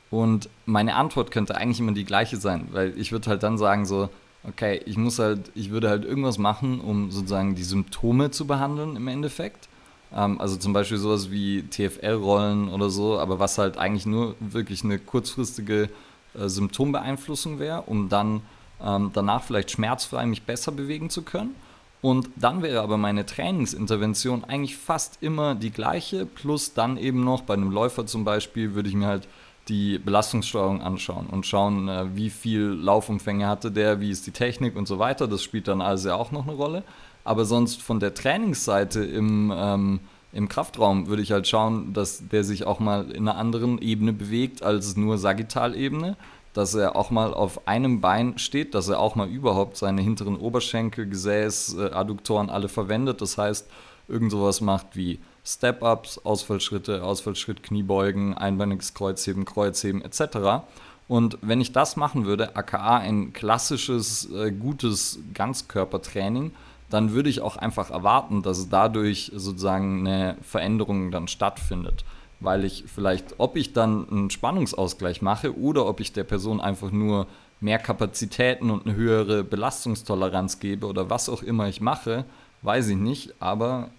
[0.10, 3.86] Und meine Antwort könnte eigentlich immer die gleiche sein, weil ich würde halt dann sagen
[3.86, 4.10] so,
[4.44, 8.96] okay, ich muss halt, ich würde halt irgendwas machen, um sozusagen die Symptome zu behandeln
[8.96, 9.70] im Endeffekt.
[10.14, 14.84] Ähm, also zum Beispiel sowas wie TFL-Rollen oder so, aber was halt eigentlich nur wirklich
[14.84, 15.90] eine kurzfristige
[16.34, 18.42] äh, Symptombeeinflussung wäre, um dann
[18.84, 21.56] ähm, danach vielleicht schmerzfrei mich besser bewegen zu können.
[22.02, 27.42] Und dann wäre aber meine Trainingsintervention eigentlich fast immer die gleiche, plus dann eben noch
[27.42, 29.28] bei einem Läufer zum Beispiel würde ich mir halt
[29.68, 34.76] die Belastungssteuerung anschauen und schauen, äh, wie viel Laufumfänge hatte der, wie ist die Technik
[34.76, 35.28] und so weiter.
[35.28, 36.84] Das spielt dann also ja auch noch eine Rolle.
[37.24, 40.00] Aber sonst von der Trainingsseite im, ähm,
[40.34, 44.12] im Kraftraum würde ich halt schauen, dass der sich auch mal in einer anderen Ebene
[44.12, 46.18] bewegt als nur Sagittalebene
[46.54, 50.38] dass er auch mal auf einem Bein steht, dass er auch mal überhaupt seine hinteren
[50.38, 53.22] Oberschenkel, Gesäß, äh, Adduktoren alle verwendet.
[53.22, 53.68] Das heißt,
[54.08, 60.66] irgend sowas macht wie Step-Ups, Ausfallschritte, Ausfallschritt, Kniebeugen, einbeiniges Kreuzheben, Kreuzheben etc.
[61.08, 66.52] Und wenn ich das machen würde, aka ein klassisches, äh, gutes Ganzkörpertraining,
[66.90, 72.04] dann würde ich auch einfach erwarten, dass dadurch sozusagen eine Veränderung dann stattfindet
[72.42, 76.92] weil ich vielleicht, ob ich dann einen Spannungsausgleich mache oder ob ich der Person einfach
[76.92, 77.28] nur
[77.62, 82.26] mehr Kapazitäten und eine höhere Belastungstoleranz gebe oder was auch immer ich mache,
[82.64, 83.92] weiß ich nicht, aber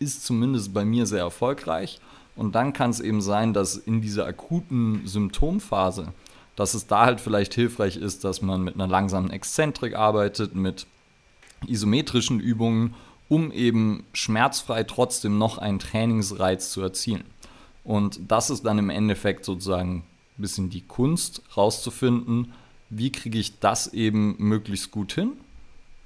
[0.00, 2.00] ist zumindest bei mir sehr erfolgreich.
[2.36, 6.12] Und dann kann es eben sein, dass in dieser akuten Symptomphase,
[6.56, 10.86] dass es da halt vielleicht hilfreich ist, dass man mit einer langsamen Exzentrik arbeitet, mit
[11.66, 12.94] isometrischen Übungen
[13.28, 17.24] um eben schmerzfrei trotzdem noch einen Trainingsreiz zu erzielen.
[17.84, 20.04] Und das ist dann im Endeffekt sozusagen
[20.38, 22.52] ein bisschen die Kunst, rauszufinden,
[22.90, 25.32] wie kriege ich das eben möglichst gut hin.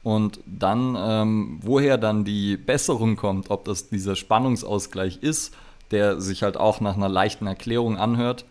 [0.03, 5.55] Und dann, ähm, woher dann die Besserung kommt, ob das dieser Spannungsausgleich ist,
[5.93, 8.45] der sich halt auch nach einer leichten Erklärung anhört,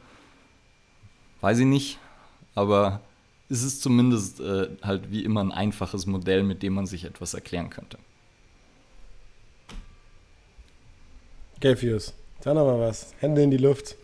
[1.41, 1.99] weiß ich nicht.
[2.55, 3.01] Aber
[3.49, 7.33] es ist zumindest äh, halt wie immer ein einfaches Modell, mit dem man sich etwas
[7.33, 7.97] erklären könnte.
[11.61, 13.13] Gelfius, sag noch mal was.
[13.19, 13.95] Hände in die Luft.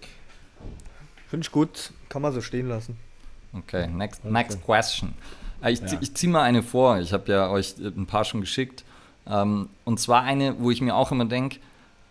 [1.27, 1.91] Finde ich gut.
[2.07, 2.97] Kann man so stehen lassen.
[3.51, 4.31] Okay, next, okay.
[4.31, 5.15] next question.
[5.63, 5.97] Äh, ich, ja.
[5.99, 6.99] ich ziehe mal eine vor.
[6.99, 8.83] Ich habe ja euch ein paar schon geschickt.
[9.27, 11.57] Ähm, und zwar eine, wo ich mir auch immer denke,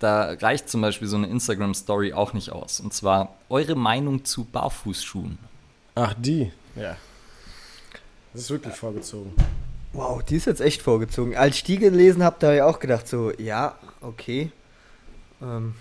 [0.00, 2.80] da reicht zum Beispiel so eine Instagram-Story auch nicht aus.
[2.80, 5.38] Und zwar eure Meinung zu Barfußschuhen.
[5.94, 6.50] Ach, die?
[6.74, 6.96] Ja.
[8.32, 9.32] Das ist wirklich vorgezogen.
[9.92, 11.37] Wow, die ist jetzt echt vorgezogen.
[11.37, 14.50] Als ich die gelesen habe, da habe ich auch gedacht, so, ja, okay.
[15.42, 15.75] Ähm.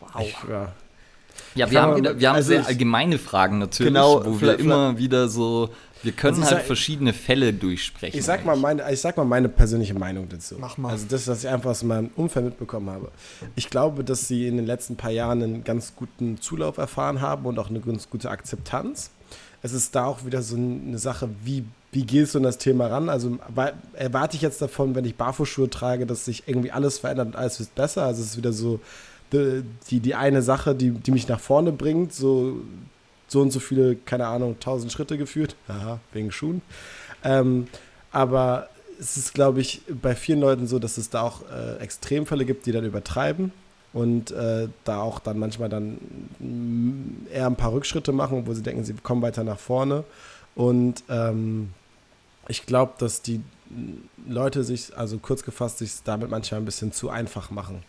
[0.00, 0.22] Wow.
[0.22, 0.72] Ich, ja.
[1.54, 5.28] Ja, wir haben, wir haben also sehr allgemeine Fragen natürlich, genau, wo wir immer wieder
[5.28, 5.70] so,
[6.02, 8.18] wir können also halt sag, verschiedene Fälle durchsprechen.
[8.18, 10.56] Ich sag, mal meine, ich sag mal meine persönliche Meinung dazu.
[10.58, 10.90] Mach mal.
[10.90, 13.10] Also das, was ich einfach aus meinem Umfeld mitbekommen habe.
[13.56, 17.46] Ich glaube, dass sie in den letzten paar Jahren einen ganz guten Zulauf erfahren haben
[17.46, 19.10] und auch eine ganz gute Akzeptanz.
[19.64, 22.88] Es ist da auch wieder so eine Sache, wie, wie gehst du an das Thema
[22.88, 23.08] ran?
[23.08, 23.38] Also
[23.94, 27.60] erwarte ich jetzt davon, wenn ich Barfußschuhe trage, dass sich irgendwie alles verändert und alles
[27.60, 28.02] wird besser.
[28.02, 28.78] Also es ist wieder so
[29.32, 32.56] die, die eine Sache, die, die mich nach vorne bringt, so,
[33.26, 35.56] so und so viele, keine Ahnung, tausend Schritte geführt.
[35.68, 36.60] Aha, wegen Schuhen.
[37.24, 37.66] Ähm,
[38.12, 38.68] aber
[39.00, 42.66] es ist, glaube ich, bei vielen Leuten so, dass es da auch äh, Extremfälle gibt,
[42.66, 43.50] die dann übertreiben
[43.94, 45.98] und äh, da auch dann manchmal dann
[47.32, 50.04] eher ein paar Rückschritte machen, wo sie denken, sie kommen weiter nach vorne.
[50.56, 51.70] Und ähm,
[52.48, 53.40] ich glaube, dass die
[54.28, 57.82] Leute sich, also kurz gefasst, sich damit manchmal ein bisschen zu einfach machen.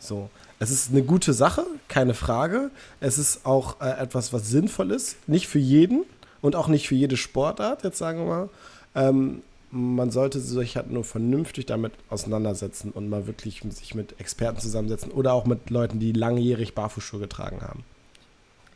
[0.00, 0.28] So.
[0.58, 2.70] Es ist eine gute Sache, keine Frage.
[2.98, 5.16] Es ist auch äh, etwas, was sinnvoll ist.
[5.28, 6.04] Nicht für jeden
[6.42, 8.48] und auch nicht für jede Sportart, jetzt sagen wir mal.
[8.96, 14.60] Ähm, man sollte sich halt nur vernünftig damit auseinandersetzen und mal wirklich sich mit Experten
[14.60, 17.84] zusammensetzen oder auch mit Leuten, die langjährig Barfußschuhe getragen haben.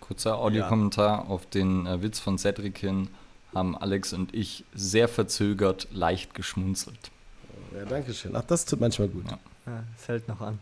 [0.01, 1.31] Kurzer Audiokommentar ja.
[1.31, 3.09] auf den äh, Witz von Cedric hin
[3.55, 7.11] haben Alex und ich sehr verzögert leicht geschmunzelt.
[7.75, 8.35] Ja, danke schön.
[8.35, 9.25] Ach, das tut manchmal gut.
[9.27, 9.39] Ja.
[9.67, 10.59] Ja, das hält noch an.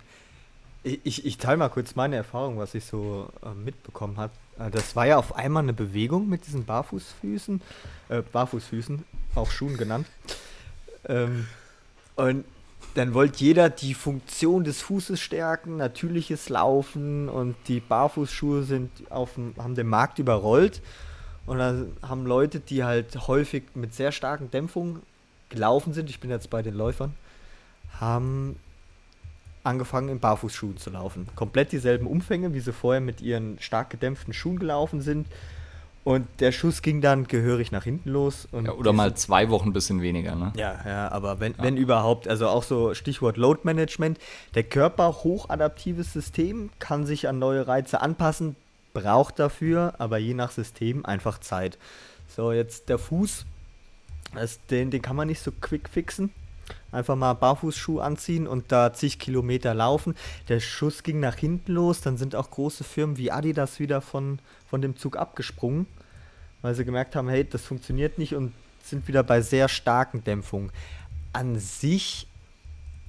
[0.85, 4.33] Ich, ich, teile mal kurz meine Erfahrung, was ich so äh, mitbekommen habe.
[4.59, 7.61] Äh, das war ja auf einmal eine Bewegung mit diesen Barfußfüßen,
[8.09, 9.05] äh, Barfußfüßen,
[9.39, 10.07] auch Schuhen genannt.
[11.07, 11.47] Ähm,
[12.17, 12.45] und
[12.95, 19.35] dann wollte jeder die Funktion des Fußes stärken, natürliches Laufen und die Barfußschuhe sind auf
[19.35, 20.83] dem, haben den Markt überrollt.
[21.47, 25.01] Und dann haben Leute, die halt häufig mit sehr starken Dämpfungen
[25.49, 27.15] gelaufen sind, ich bin jetzt bei den Läufern,
[28.01, 28.57] haben
[29.65, 31.29] angefangen in Barfußschuhen zu laufen.
[31.37, 35.27] Komplett dieselben Umfänge, wie sie vorher mit ihren stark gedämpften Schuhen gelaufen sind.
[36.09, 38.49] Und der Schuss ging dann gehörig nach hinten los.
[38.53, 40.55] Ja, oder mal zwei Wochen ein bisschen weniger, ne?
[40.57, 41.63] Ja, ja, aber wenn, ja.
[41.63, 44.19] wenn überhaupt, also auch so Stichwort Load Management,
[44.55, 48.57] der Körper, hochadaptives System, kann sich an neue Reize anpassen,
[48.95, 51.77] braucht dafür, aber je nach System einfach Zeit.
[52.27, 53.45] So, jetzt der Fuß,
[54.35, 56.31] das, den, den kann man nicht so quick fixen.
[56.91, 60.15] Einfach mal Barfußschuh anziehen und da zig Kilometer laufen.
[60.49, 62.01] Der Schuss ging nach hinten los.
[62.01, 64.39] Dann sind auch große Firmen wie Adidas wieder von,
[64.71, 65.87] von dem Zug abgesprungen,
[66.63, 70.71] weil sie gemerkt haben, hey, das funktioniert nicht und sind wieder bei sehr starken Dämpfungen.
[71.33, 72.27] An sich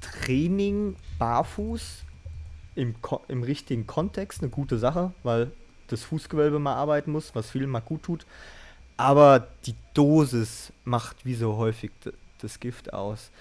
[0.02, 2.04] Training barfuß
[2.76, 2.96] im,
[3.28, 5.52] im richtigen Kontext eine gute Sache, weil
[5.88, 8.26] das Fußgewölbe mal arbeiten muss, was vielen mal gut tut.
[8.98, 11.92] Aber die Dosis macht wie so häufig
[12.42, 13.32] das Gift aus.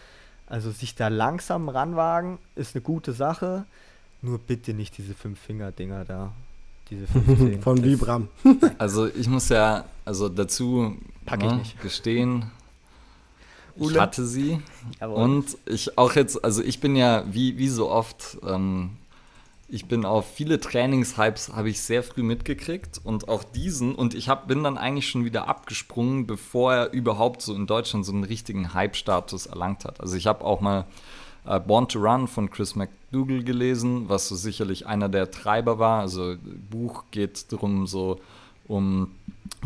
[0.47, 3.66] Also sich da langsam ranwagen ist eine gute Sache.
[4.23, 6.33] Nur bitte nicht diese Fünf-Finger-Dinger da.
[6.90, 7.62] Diese 15.
[7.62, 8.29] Von Vibram.
[8.79, 10.96] also ich muss ja also dazu
[11.27, 11.83] Pack ich ne, nicht.
[11.83, 12.51] gestehen,
[13.77, 13.94] Ule.
[13.94, 14.61] ich hatte sie.
[15.01, 15.16] Jawohl.
[15.22, 18.90] Und ich auch jetzt, also ich bin ja wie, wie so oft ähm,
[19.70, 24.31] ich bin auf viele Trainingshypes habe ich sehr früh mitgekriegt und auch diesen und ich
[24.31, 28.24] hab, bin dann eigentlich schon wieder abgesprungen, bevor er überhaupt so in Deutschland so einen
[28.24, 30.01] richtigen Hype-Status erlangt hat.
[30.01, 30.87] Also ich habe auch mal
[31.44, 32.77] äh, Born to Run von Chris
[33.11, 36.01] McDougall gelesen, was so sicherlich einer der Treiber war.
[36.01, 36.37] Also
[36.71, 38.21] Buch geht darum so
[38.66, 39.12] um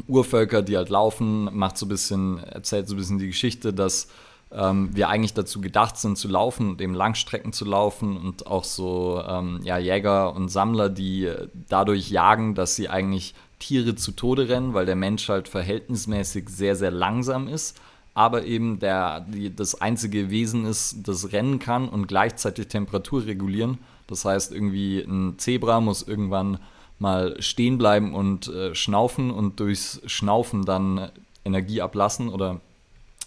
[0.06, 4.08] Urvölker, die halt laufen, macht so ein bisschen erzählt so ein bisschen die Geschichte, dass
[4.52, 8.64] ähm, wir eigentlich dazu gedacht sind zu laufen und eben Langstrecken zu laufen und auch
[8.64, 11.32] so ähm, ja, Jäger und Sammler, die
[11.68, 16.76] dadurch jagen, dass sie eigentlich Tiere zu Tode rennen, weil der Mensch halt verhältnismäßig sehr,
[16.76, 17.80] sehr langsam ist,
[18.14, 23.78] aber eben der, die, das einzige Wesen ist, das rennen kann und gleichzeitig Temperatur regulieren.
[24.06, 26.58] Das heißt, irgendwie ein Zebra muss irgendwann
[26.98, 31.10] mal stehen bleiben und äh, schnaufen und durchs Schnaufen dann
[31.44, 32.60] Energie ablassen oder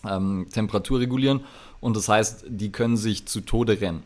[0.07, 1.41] ähm, Temperatur regulieren
[1.85, 4.01] und das heißt, die können sich zu Tode rennen.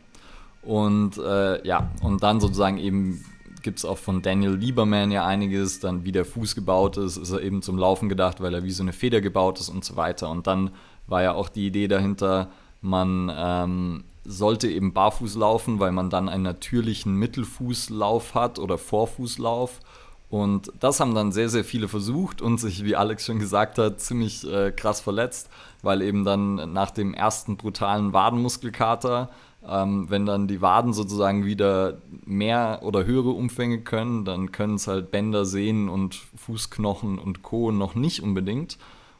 [0.63, 3.23] Und äh, ja, und dann sozusagen eben
[3.69, 7.29] gibt es auch von Daniel Lieberman ja einiges, dann wie der Fuß gebaut ist, ist
[7.29, 9.95] er eben zum Laufen gedacht, weil er wie so eine Feder gebaut ist und so
[9.95, 10.31] weiter.
[10.31, 10.71] Und dann
[11.05, 12.49] war ja auch die Idee dahinter,
[12.81, 19.79] man ähm, sollte eben barfuß laufen, weil man dann einen natürlichen Mittelfußlauf hat oder Vorfußlauf
[20.29, 23.99] und das haben dann sehr, sehr viele versucht und sich, wie Alex schon gesagt hat,
[23.99, 25.49] ziemlich äh, krass verletzt,
[25.81, 29.29] weil eben dann nach dem ersten brutalen Wadenmuskelkater
[29.69, 34.87] Ähm, wenn dann die Waden sozusagen wieder mehr oder höhere Umfänge können, dann können es
[34.87, 37.71] halt Bänder, Sehnen und Fußknochen und Co.
[37.71, 38.77] noch nicht unbedingt.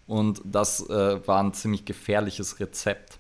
[0.08, 3.19] Und das äh, war ein ziemlich gefährliches Rezept.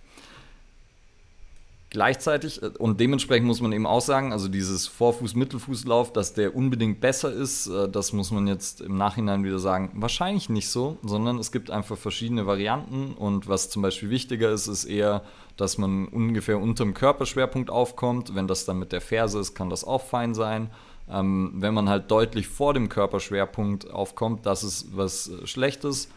[1.91, 7.02] Gleichzeitig, äh, und dementsprechend muss man eben auch sagen, also dieses Vorfuß-Mittelfußlauf, dass der unbedingt
[7.02, 11.39] besser ist, äh, das muss man jetzt im Nachhinein wieder sagen, wahrscheinlich nicht so, sondern
[11.39, 15.23] es gibt einfach verschiedene Varianten und was zum Beispiel wichtiger ist, ist eher,
[15.58, 18.36] dass man ungefähr unter dem Körperschwerpunkt aufkommt.
[18.36, 20.69] Wenn das dann mit der Ferse ist, kann das auch fein sein.
[21.12, 26.08] Ähm, wenn man halt deutlich vor dem Körperschwerpunkt aufkommt, das ist was Schlechtes,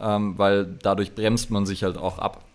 [0.00, 2.47] ähm, weil dadurch bremst man sich halt auch ab.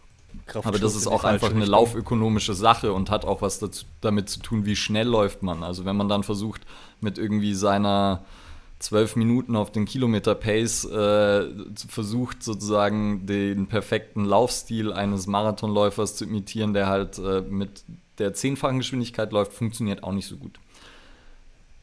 [0.63, 4.39] Aber das ist auch einfach eine laufökonomische Sache und hat auch was dazu, damit zu
[4.39, 5.63] tun, wie schnell läuft man.
[5.63, 6.62] Also wenn man dann versucht,
[7.02, 8.24] mit irgendwie seiner
[8.80, 11.46] zwölf Minuten auf den Kilometer Pace äh,
[11.88, 17.84] versucht sozusagen den perfekten Laufstil eines Marathonläufers zu imitieren, der halt äh, mit
[18.17, 20.60] der zehnfachen Geschwindigkeit läuft, funktioniert auch nicht so gut.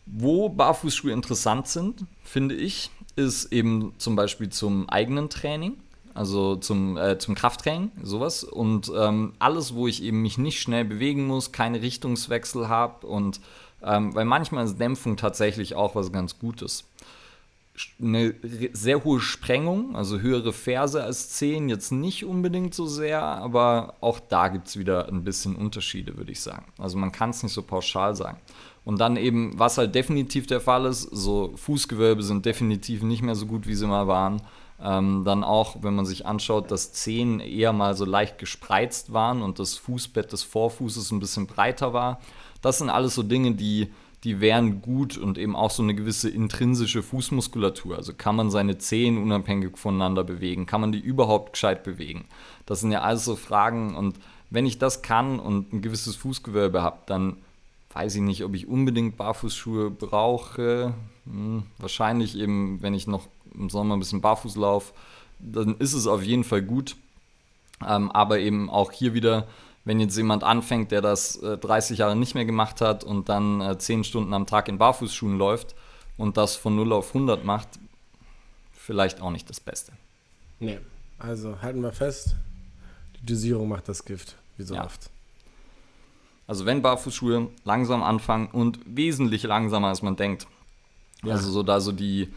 [0.07, 5.79] Wo Barfußschuhe interessant sind, finde ich, ist eben zum Beispiel zum eigenen Training
[6.21, 8.45] also zum, äh, zum Krafttraining, sowas.
[8.45, 13.41] Und ähm, alles, wo ich eben mich nicht schnell bewegen muss, keine Richtungswechsel habe und
[13.83, 16.85] ähm, weil manchmal ist Dämpfung tatsächlich auch was ganz Gutes.
[17.99, 18.35] Eine
[18.75, 24.21] sehr hohe Sprengung, also höhere Ferse als 10, jetzt nicht unbedingt so sehr, aber auch
[24.21, 26.67] da gibt es wieder ein bisschen Unterschiede, würde ich sagen.
[26.77, 28.37] Also man kann es nicht so pauschal sagen.
[28.85, 33.35] Und dann eben, was halt definitiv der Fall ist, so Fußgewölbe sind definitiv nicht mehr
[33.35, 34.43] so gut, wie sie mal waren.
[34.83, 39.43] Ähm, dann auch, wenn man sich anschaut, dass Zehen eher mal so leicht gespreizt waren
[39.43, 42.21] und das Fußbett des Vorfußes ein bisschen breiter war.
[42.63, 43.91] Das sind alles so Dinge, die,
[44.25, 47.97] die wären gut und eben auch so eine gewisse intrinsische Fußmuskulatur.
[47.97, 50.67] Also kann man seine Zehen unabhängig voneinander bewegen?
[50.67, 52.25] Kann man die überhaupt gescheit bewegen?
[52.67, 54.17] Das sind ja alles so Fragen und
[54.51, 57.37] wenn ich das kann und ein gewisses Fußgewölbe habe, dann
[57.93, 60.95] weiß ich nicht, ob ich unbedingt Barfußschuhe brauche.
[61.25, 64.93] Hm, wahrscheinlich eben, wenn ich noch im Sommer ein bisschen Barfußlauf,
[65.39, 66.97] dann ist es auf jeden Fall gut.
[67.87, 69.47] Ähm, aber eben auch hier wieder,
[69.85, 73.61] wenn jetzt jemand anfängt, der das äh, 30 Jahre nicht mehr gemacht hat und dann
[73.61, 75.75] äh, 10 Stunden am Tag in Barfußschuhen läuft
[76.19, 77.69] und das von 0 auf 100 macht,
[78.73, 79.93] vielleicht auch nicht das Beste.
[80.59, 80.79] Nee,
[81.19, 82.37] also halten wir fest,
[83.19, 84.85] die Dosierung macht das Gift, wie so ja.
[84.85, 85.11] oft.
[86.47, 90.47] Also wenn Barfußschuhe langsam anfangen und wesentlich langsamer als man denkt.
[91.23, 91.35] Ja.
[91.35, 92.33] Also so da so die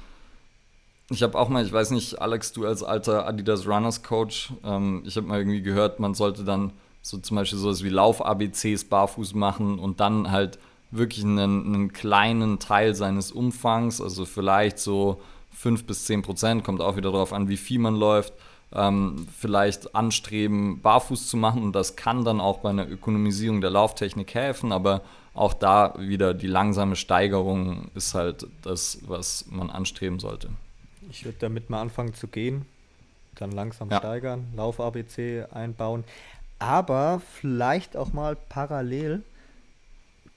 [1.14, 5.04] ich habe auch mal, ich weiß nicht, Alex, du als alter Adidas Runners Coach, ähm,
[5.06, 9.34] ich habe mal irgendwie gehört, man sollte dann so zum Beispiel sowas wie Lauf-ABCs barfuß
[9.34, 10.58] machen und dann halt
[10.92, 15.22] wirklich einen, einen, kleinen Teil seines Umfangs, also vielleicht so
[15.52, 18.34] 5 bis 10 Prozent, kommt auch wieder darauf an, wie viel man läuft,
[18.74, 21.64] ähm, vielleicht anstreben, barfuß zu machen.
[21.64, 25.02] Und das kann dann auch bei einer Ökonomisierung der Lauftechnik helfen, aber
[25.34, 30.50] auch da wieder die langsame Steigerung ist halt das, was man anstreben sollte.
[31.14, 32.66] Ich würde damit mal anfangen zu gehen,
[33.36, 34.00] dann langsam ja.
[34.00, 36.04] steigern, Lauf-ABC einbauen,
[36.58, 39.22] aber vielleicht auch mal parallel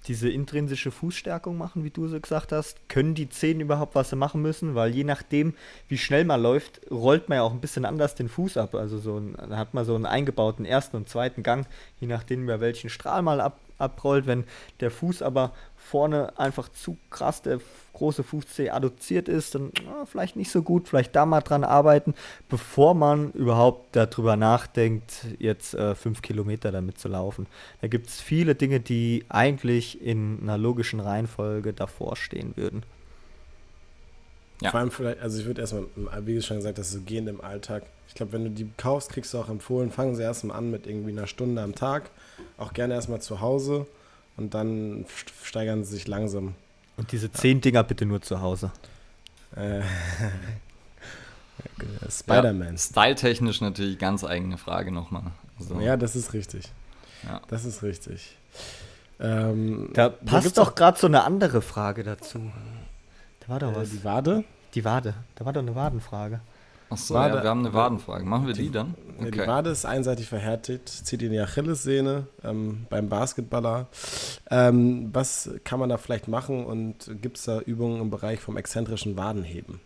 [0.07, 2.89] diese intrinsische Fußstärkung machen, wie du so gesagt hast.
[2.91, 4.75] Können die Zehen überhaupt was sie machen müssen?
[4.75, 5.55] Weil je nachdem,
[5.89, 8.75] wie schnell man läuft, rollt man ja auch ein bisschen anders den Fuß ab.
[8.75, 11.67] Also so ein, dann hat man so einen eingebauten ersten und zweiten Gang,
[12.01, 14.27] je nachdem, über welchen Strahl mal ab, abrollt.
[14.27, 14.45] Wenn
[14.81, 15.53] der Fuß aber
[15.87, 17.61] vorne einfach zu krass der
[17.93, 22.15] große Fußzeh adduziert ist, dann na, vielleicht nicht so gut, vielleicht da mal dran arbeiten,
[22.49, 27.47] bevor man überhaupt darüber nachdenkt, jetzt äh, fünf Kilometer damit zu laufen.
[27.81, 32.83] Da gibt es viele Dinge, die eigentlich in einer logischen Reihenfolge davor stehen würden.
[34.61, 34.71] Ja.
[34.71, 35.87] Vor allem vielleicht, also ich würde erstmal,
[36.27, 37.85] wie schon gesagt hast, so gehen im Alltag.
[38.09, 40.87] Ich glaube, wenn du die kaufst, kriegst du auch empfohlen, fangen sie erstmal an mit
[40.87, 42.11] irgendwie einer Stunde am Tag.
[42.59, 43.87] Auch gerne erstmal zu Hause
[44.37, 45.07] und dann
[45.43, 46.55] steigern sie sich langsam.
[46.97, 48.73] Und diese zehn Dinger bitte nur zu Hause.
[49.55, 49.83] Äh,
[52.11, 52.73] Spider-Man.
[52.73, 55.33] Ja, Styletechnisch natürlich ganz eigene Frage nochmal.
[55.59, 56.71] Also, ja, das ist richtig.
[57.25, 57.41] Ja.
[57.49, 58.37] Das ist richtig.
[59.19, 62.53] Ähm, da passt doch gerade so eine andere Frage dazu.
[63.41, 63.91] Da war doch äh, was.
[63.91, 64.45] Die Wade?
[64.75, 65.15] Die Wade.
[65.37, 66.41] Da war doch eine Wadenfrage.
[66.89, 68.25] Achso, ja, wir haben eine Wadenfrage.
[68.25, 68.95] Machen wir die, die dann?
[69.19, 69.31] Okay.
[69.31, 73.87] Die Wade ist einseitig verhärtet, zieht in die Achillessehne ähm, beim Basketballer.
[74.51, 78.57] Ähm, was kann man da vielleicht machen und gibt es da Übungen im Bereich vom
[78.57, 79.81] exzentrischen Wadenheben?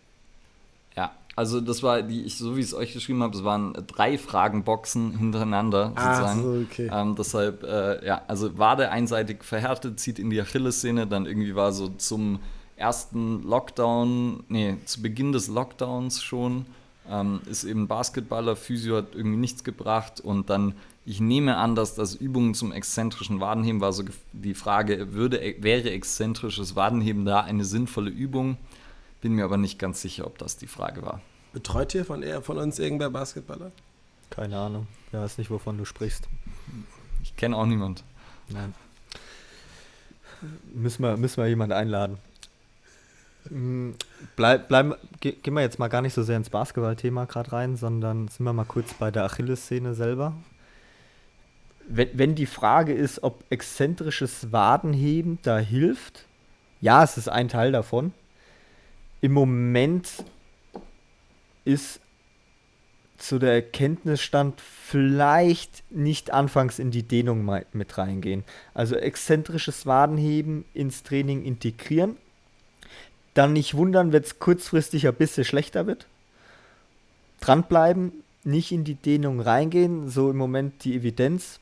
[0.95, 3.73] Ja, also das war, die ich, so wie ich es euch geschrieben habe, es waren
[3.87, 6.39] drei Fragenboxen hintereinander sozusagen.
[6.39, 6.91] Ah, so, okay.
[6.93, 11.71] Ähm, deshalb, äh, ja, also Wade einseitig verhärtet, zieht in die Achillessehne, dann irgendwie war
[11.71, 12.39] so zum
[12.75, 16.65] ersten Lockdown, nee, zu Beginn des Lockdowns schon
[17.09, 21.95] ähm, ist eben Basketballer, Physio hat irgendwie nichts gebracht und dann Ich nehme an, dass
[21.95, 27.65] das Übungen zum exzentrischen Wadenheben war so die Frage, würde, wäre exzentrisches Wadenheben da eine
[27.65, 28.57] sinnvolle Übung?
[29.21, 31.21] Bin mir aber nicht ganz sicher, ob das die Frage war.
[31.53, 33.71] Betreut ihr von, von uns irgendwer Basketballer?
[34.29, 34.87] Keine Ahnung.
[35.07, 36.29] Ich weiß nicht, wovon du sprichst.
[37.23, 38.03] Ich kenne auch niemand.
[38.47, 38.73] Nein.
[40.73, 42.17] Müssen wir, müssen wir jemanden einladen.
[44.35, 47.75] Bleib, bleib, ge, gehen wir jetzt mal gar nicht so sehr ins Basketball-Thema gerade rein,
[47.75, 50.33] sondern sind wir mal kurz bei der Achillessehne selber.
[51.87, 56.25] Wenn, wenn die Frage ist, ob exzentrisches Wadenheben da hilft,
[56.79, 58.13] ja, es ist ein Teil davon.
[59.21, 60.23] Im Moment
[61.65, 61.99] ist
[63.17, 68.43] zu der Erkenntnis stand, vielleicht nicht anfangs in die Dehnung mit reingehen.
[68.73, 72.17] Also exzentrisches Wadenheben ins Training integrieren.
[73.33, 76.07] Dann nicht wundern, wenn es kurzfristig ein bisschen schlechter wird.
[77.39, 78.11] Dranbleiben,
[78.43, 81.59] nicht in die Dehnung reingehen, so im Moment die Evidenz.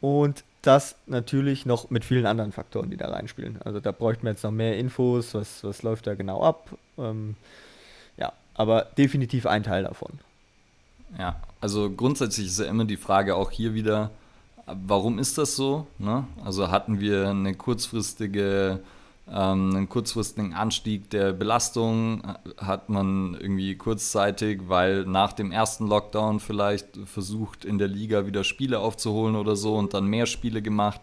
[0.00, 3.60] Und das natürlich noch mit vielen anderen Faktoren, die da reinspielen.
[3.62, 6.70] Also da bräuchten wir jetzt noch mehr Infos, was, was läuft da genau ab.
[6.98, 7.36] Ähm,
[8.54, 10.12] aber definitiv ein Teil davon.
[11.18, 14.10] Ja, also grundsätzlich ist ja immer die Frage auch hier wieder,
[14.66, 15.86] warum ist das so?
[15.98, 16.26] Ne?
[16.44, 18.80] Also hatten wir eine kurzfristige,
[19.26, 22.22] einen kurzfristigen Anstieg der Belastung,
[22.58, 28.44] hat man irgendwie kurzzeitig, weil nach dem ersten Lockdown vielleicht versucht, in der Liga wieder
[28.44, 31.00] Spiele aufzuholen oder so und dann mehr Spiele gemacht.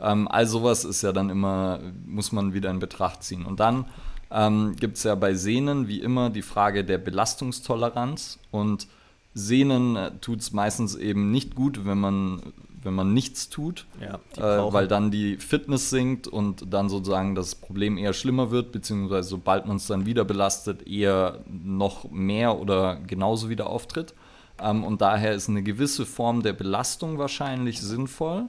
[0.00, 3.44] Ähm, all sowas ist ja dann immer, muss man wieder in Betracht ziehen.
[3.44, 3.84] Und dann
[4.30, 8.38] ähm, gibt es ja bei Sehnen wie immer die Frage der Belastungstoleranz.
[8.50, 8.88] Und
[9.34, 12.42] Sehnen äh, tut es meistens eben nicht gut, wenn man,
[12.82, 17.54] wenn man nichts tut, ja, äh, weil dann die Fitness sinkt und dann sozusagen das
[17.54, 22.96] Problem eher schlimmer wird, beziehungsweise sobald man es dann wieder belastet, eher noch mehr oder
[23.06, 24.14] genauso wieder auftritt.
[24.62, 28.46] Ähm, und daher ist eine gewisse Form der Belastung wahrscheinlich sinnvoll.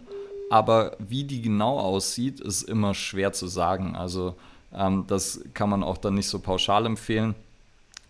[0.50, 3.96] Aber wie die genau aussieht, ist immer schwer zu sagen.
[3.96, 4.36] Also
[4.74, 7.36] ähm, das kann man auch dann nicht so pauschal empfehlen.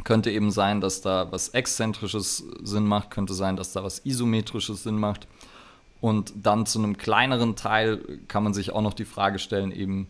[0.04, 4.82] Könnte eben sein, dass da was Exzentrisches Sinn macht, könnte sein, dass da was Isometrisches
[4.82, 5.28] Sinn macht.
[6.02, 10.08] Und dann zu einem kleineren Teil kann man sich auch noch die Frage stellen, eben,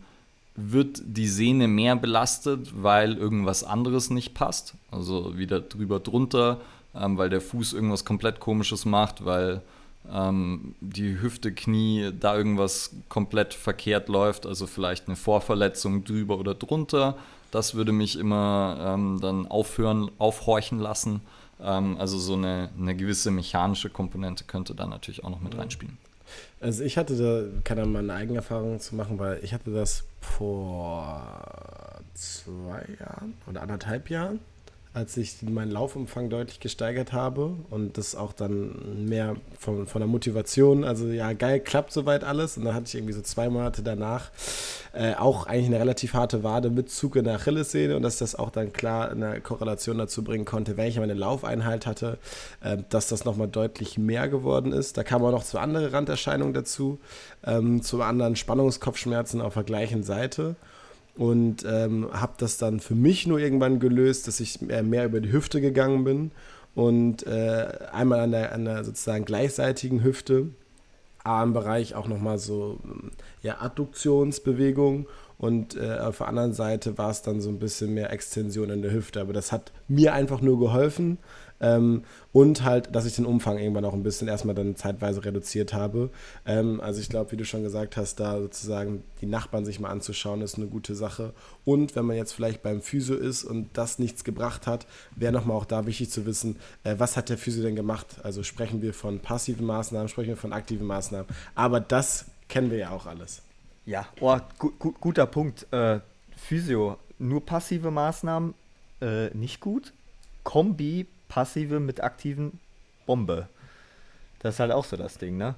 [0.54, 4.74] wird die Sehne mehr belastet, weil irgendwas anderes nicht passt?
[4.90, 6.60] Also wieder drüber drunter,
[6.94, 9.62] ähm, weil der Fuß irgendwas komplett komisches macht, weil
[10.10, 16.54] ähm, die Hüfte, Knie, da irgendwas komplett verkehrt läuft, also vielleicht eine Vorverletzung drüber oder
[16.54, 17.16] drunter.
[17.50, 21.20] Das würde mich immer ähm, dann aufhören, aufhorchen lassen.
[21.62, 25.98] Ähm, also so eine, eine gewisse mechanische Komponente könnte da natürlich auch noch mit reinspielen.
[26.60, 30.04] Also ich hatte da, kann da mal eine Eigenerfahrung zu machen, weil ich hatte das
[30.20, 34.40] vor zwei Jahren oder anderthalb Jahren
[34.94, 40.08] als ich meinen Laufumfang deutlich gesteigert habe und das auch dann mehr von, von der
[40.08, 42.58] Motivation, also ja, geil, klappt soweit alles.
[42.58, 44.30] Und dann hatte ich irgendwie so zwei Monate danach
[44.92, 48.34] äh, auch eigentlich eine relativ harte Wade mit Zug in der Achillessehne und dass das
[48.34, 52.18] auch dann klar in der Korrelation dazu bringen konnte, wenn ich meine Laufeinheit hatte,
[52.62, 54.98] äh, dass das nochmal deutlich mehr geworden ist.
[54.98, 57.00] Da kamen auch noch zwei andere Randerscheinungen dazu,
[57.44, 60.56] ähm, zum anderen Spannungskopfschmerzen auf der gleichen Seite
[61.16, 65.32] und ähm, habe das dann für mich nur irgendwann gelöst, dass ich mehr über die
[65.32, 66.30] Hüfte gegangen bin
[66.74, 70.48] und äh, einmal an der, an der sozusagen gleichseitigen Hüfte,
[71.24, 72.80] Armbereich auch nochmal so
[73.42, 75.06] ja, Adduktionsbewegung
[75.42, 78.80] und äh, auf der anderen Seite war es dann so ein bisschen mehr Extension in
[78.80, 79.20] der Hüfte.
[79.20, 81.18] Aber das hat mir einfach nur geholfen.
[81.62, 85.72] Ähm, und halt, dass ich den Umfang irgendwann auch ein bisschen erstmal dann zeitweise reduziert
[85.72, 86.10] habe.
[86.44, 89.88] Ähm, also ich glaube, wie du schon gesagt hast, da sozusagen die Nachbarn sich mal
[89.88, 91.32] anzuschauen, ist eine gute Sache.
[91.64, 95.56] Und wenn man jetzt vielleicht beim Physio ist und das nichts gebracht hat, wäre nochmal
[95.56, 98.06] auch da wichtig zu wissen, äh, was hat der Physio denn gemacht?
[98.24, 101.26] Also sprechen wir von passiven Maßnahmen, sprechen wir von aktiven Maßnahmen.
[101.54, 103.42] Aber das kennen wir ja auch alles.
[103.86, 105.66] Ja, oh, gu gu guter Punkt.
[105.72, 106.00] Äh,
[106.36, 108.54] Physio, nur passive Maßnahmen
[109.00, 109.92] äh, nicht gut.
[110.44, 112.60] Kombi passive mit aktiven
[113.06, 113.48] Bombe.
[114.40, 115.54] Das ist halt auch so das Ding, ne?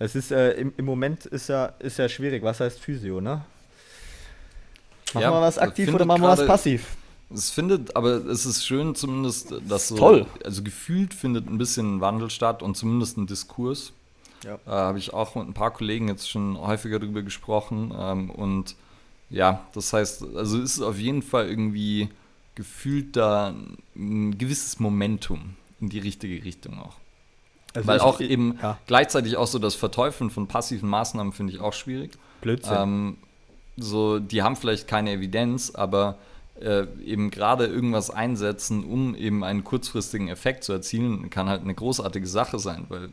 [0.00, 2.42] Das ist äh, im, im Moment ist ja, ist ja schwierig.
[2.42, 3.44] Was heißt Physio, ne?
[5.14, 6.96] Machen ja, wir was aktiv oder machen wir was passiv?
[7.32, 10.26] Es findet, aber es ist schön zumindest, dass so, Toll.
[10.44, 13.92] also gefühlt findet ein bisschen ein Wandel statt und zumindest ein Diskurs.
[14.44, 14.54] Ja.
[14.66, 17.94] Äh, Habe ich auch mit ein paar Kollegen jetzt schon häufiger darüber gesprochen.
[17.96, 18.74] Ähm, und
[19.30, 22.08] ja, das heißt, also ist es auf jeden Fall irgendwie
[22.54, 23.54] gefühlt da
[23.96, 26.96] ein gewisses Momentum in die richtige Richtung auch.
[27.74, 28.78] Also Weil auch eben ja.
[28.86, 32.12] gleichzeitig auch so das Verteufeln von passiven Maßnahmen finde ich auch schwierig.
[32.42, 32.76] Blödsinn.
[32.76, 33.16] Ähm,
[33.76, 36.18] so, die haben vielleicht keine Evidenz, aber
[36.60, 41.74] äh, eben gerade irgendwas einsetzen, um eben einen kurzfristigen Effekt zu erzielen, kann halt eine
[41.74, 43.08] großartige Sache sein, weil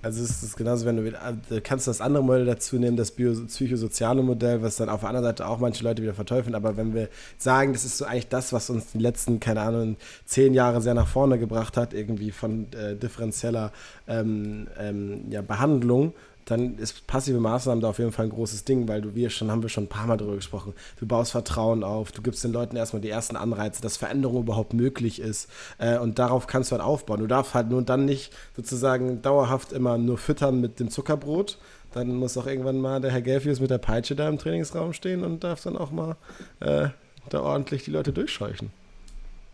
[0.00, 1.10] Also es ist genauso, wenn du,
[1.48, 5.26] du kannst das andere Modell dazu nehmen, das psychosoziale Modell, was dann auf der anderen
[5.26, 6.54] Seite auch manche Leute wieder verteufeln.
[6.54, 9.96] Aber wenn wir sagen, das ist so eigentlich das, was uns die letzten, keine Ahnung,
[10.24, 13.72] zehn Jahre sehr nach vorne gebracht hat, irgendwie von äh, differenzieller
[14.06, 16.12] ähm, ähm, ja, Behandlung,
[16.48, 19.50] dann ist passive Maßnahmen da auf jeden Fall ein großes Ding, weil du, wir schon,
[19.50, 20.72] haben wir schon ein paar Mal darüber gesprochen.
[20.98, 24.72] Du baust Vertrauen auf, du gibst den Leuten erstmal die ersten Anreize, dass Veränderung überhaupt
[24.72, 25.50] möglich ist.
[25.76, 27.20] Äh, und darauf kannst du dann aufbauen.
[27.20, 31.58] Du darfst halt nur dann nicht sozusagen dauerhaft immer nur füttern mit dem Zuckerbrot.
[31.92, 35.24] Dann muss auch irgendwann mal der Herr Gelfius mit der Peitsche da im Trainingsraum stehen
[35.24, 36.16] und darf dann auch mal
[36.60, 36.88] äh,
[37.28, 38.70] da ordentlich die Leute durchscheuchen.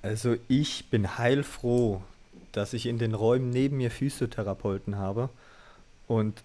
[0.02, 2.02] Also ich bin heilfroh,
[2.52, 5.28] dass ich in den Räumen neben mir Physiotherapeuten habe
[6.06, 6.42] und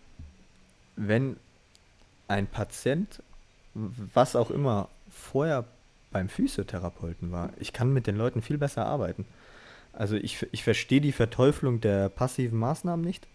[0.99, 1.37] wenn
[2.27, 3.23] ein Patient,
[3.73, 5.65] was auch immer, vorher
[6.11, 9.25] beim Physiotherapeuten war, ich kann mit den Leuten viel besser arbeiten.
[9.93, 13.27] Also ich, ich verstehe die Verteufelung der passiven Maßnahmen nicht,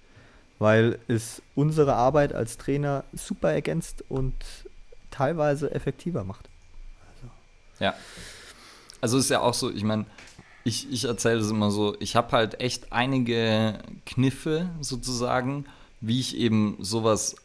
[0.59, 4.35] weil es unsere Arbeit als Trainer super ergänzt und
[5.11, 6.49] teilweise effektiver macht.
[7.15, 7.31] Also.
[7.81, 7.95] Ja.
[9.01, 10.07] Also ist ja auch so, ich meine,
[10.65, 15.67] ich, ich erzähle das immer so, ich habe halt echt einige Kniffe sozusagen,
[16.01, 17.37] wie ich eben sowas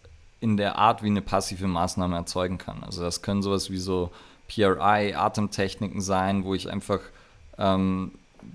[0.42, 2.84] in der Art, wie eine passive Maßnahme erzeugen kann.
[2.84, 4.12] Also das können sowas wie so
[4.48, 7.00] PRI, Atemtechniken sein, wo ich einfach
[7.58, 8.12] ähm,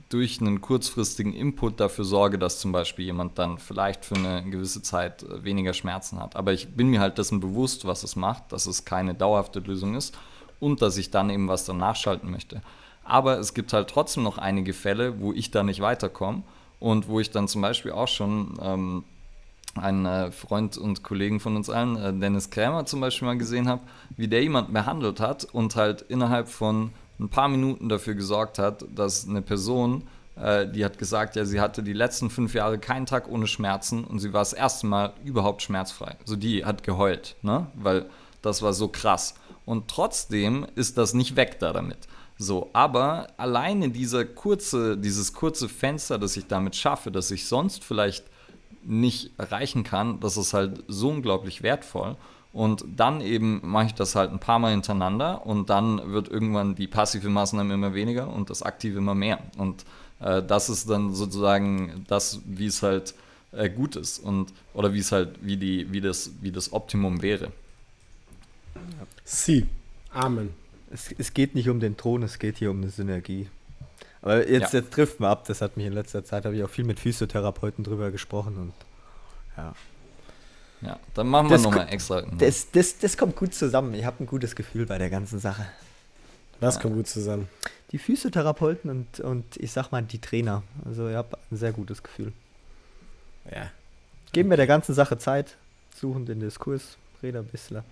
[0.09, 4.83] durch einen kurzfristigen Input dafür sorge, dass zum Beispiel jemand dann vielleicht für eine gewisse
[4.83, 6.37] Zeit äh, weniger Schmerzen hat.
[6.37, 9.95] Aber ich bin mir halt dessen bewusst, was es macht, dass es keine dauerhafte Lösung
[9.95, 10.17] ist
[10.61, 12.63] und dass ich dann eben was danach schalten möchte.
[13.05, 16.43] Aber es gibt halt trotzdem noch einige Fälle, wo ich da nicht weiterkomme
[16.81, 19.05] und wo ich dann zum Beispiel auch schon ähm,
[19.77, 23.69] einen äh, Freund und Kollegen von uns allen, äh, Dennis Krämer zum Beispiel mal gesehen
[23.69, 23.83] habe,
[24.17, 28.85] wie der jemanden behandelt hat und halt innerhalb von ein paar Minuten dafür gesorgt hat,
[28.95, 30.05] dass eine Person,
[30.37, 34.05] äh, die hat gesagt, ja, sie hatte die letzten fünf Jahre keinen Tag ohne Schmerzen
[34.05, 36.17] und sie war das erste Mal überhaupt schmerzfrei.
[36.21, 37.67] Also die hat geheult, ne?
[37.75, 38.07] weil
[38.43, 39.35] das war so krass.
[39.65, 42.07] Und trotzdem ist das nicht weg da damit.
[42.37, 47.85] So, aber alleine dieser kurze, dieses kurze Fenster, das ich damit schaffe, dass ich sonst
[47.85, 48.25] vielleicht
[48.87, 52.17] nicht erreichen kann, das ist halt so unglaublich wertvoll.
[52.53, 56.77] Und dann eben mache ich das halt ein paar Mal hintereinander und dann wird irgendwann
[56.77, 59.41] die passive Maßnahme immer weniger und das aktive immer mehr.
[59.59, 59.85] Und
[60.21, 63.15] äh, das ist dann sozusagen das, wie es halt
[63.51, 67.23] äh, gut ist und oder wie es halt, wie die, wie das, wie das Optimum
[67.23, 67.51] wäre.
[69.25, 69.67] Sie.
[70.11, 70.51] Amen.
[70.93, 73.49] Es, es geht nicht um den Thron, es geht hier um eine Synergie.
[74.25, 74.81] Aber jetzt, ja.
[74.81, 76.99] jetzt trifft man ab, das hat mich in letzter Zeit, habe ich auch viel mit
[76.99, 78.73] Physiotherapeuten drüber gesprochen und
[79.55, 79.75] ja.
[80.81, 82.23] Ja, dann machen wir nochmal extra.
[82.39, 83.93] Das, das, das kommt gut zusammen.
[83.93, 85.67] Ich habe ein gutes Gefühl bei der ganzen Sache.
[86.59, 86.81] Was ja.
[86.81, 87.49] kommt gut zusammen?
[87.93, 90.63] Die Physiotherapeuten und, und ich sag mal die Trainer.
[90.87, 92.33] Also ich habe ein sehr gutes Gefühl.
[93.51, 93.71] Ja.
[94.33, 95.57] Geben wir der ganzen Sache Zeit,
[95.95, 97.83] suchen den Diskurs, reden ein bisschen.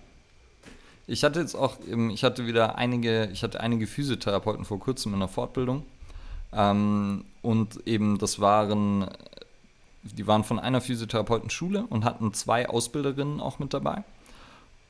[1.05, 1.77] Ich hatte jetzt auch,
[2.11, 5.85] ich hatte wieder einige, ich hatte einige Physiotherapeuten vor kurzem in der Fortbildung
[6.55, 9.07] ähm, und eben das waren,
[10.03, 14.03] die waren von einer Physiotherapeutenschule und hatten zwei Ausbilderinnen auch mit dabei.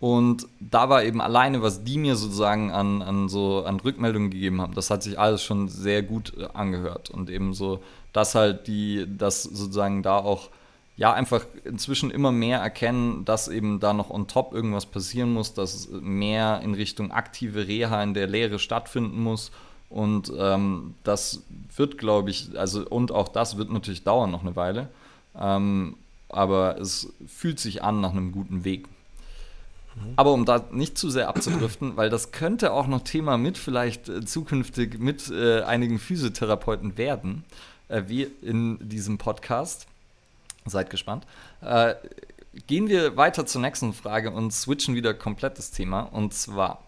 [0.04, 4.60] Und da war eben alleine, was die mir sozusagen an, an, so, an Rückmeldungen gegeben
[4.60, 7.10] haben, das hat sich alles schon sehr gut äh, angehört.
[7.10, 10.50] Und eben so, dass halt die, dass sozusagen da auch,
[10.98, 15.54] ja, einfach inzwischen immer mehr erkennen, dass eben da noch on top irgendwas passieren muss,
[15.54, 19.52] dass mehr in Richtung aktive Reha in der Lehre stattfinden muss
[19.94, 21.44] und ähm, das
[21.76, 24.90] wird, glaube ich, also und auch das wird natürlich dauern noch eine Weile.
[25.40, 25.98] Ähm,
[26.30, 28.88] aber es fühlt sich an nach einem guten Weg.
[29.96, 30.14] Mhm.
[30.16, 34.10] Aber um da nicht zu sehr abzudriften, weil das könnte auch noch Thema mit vielleicht
[34.10, 37.44] äh, zukünftig mit äh, einigen Physiotherapeuten werden,
[37.88, 39.86] äh, wie in diesem Podcast.
[40.66, 41.28] Seid gespannt.
[41.62, 41.96] Äh,
[42.68, 46.02] gehen wir weiter zur nächsten Frage und switchen wieder komplett das Thema.
[46.02, 46.83] Und zwar,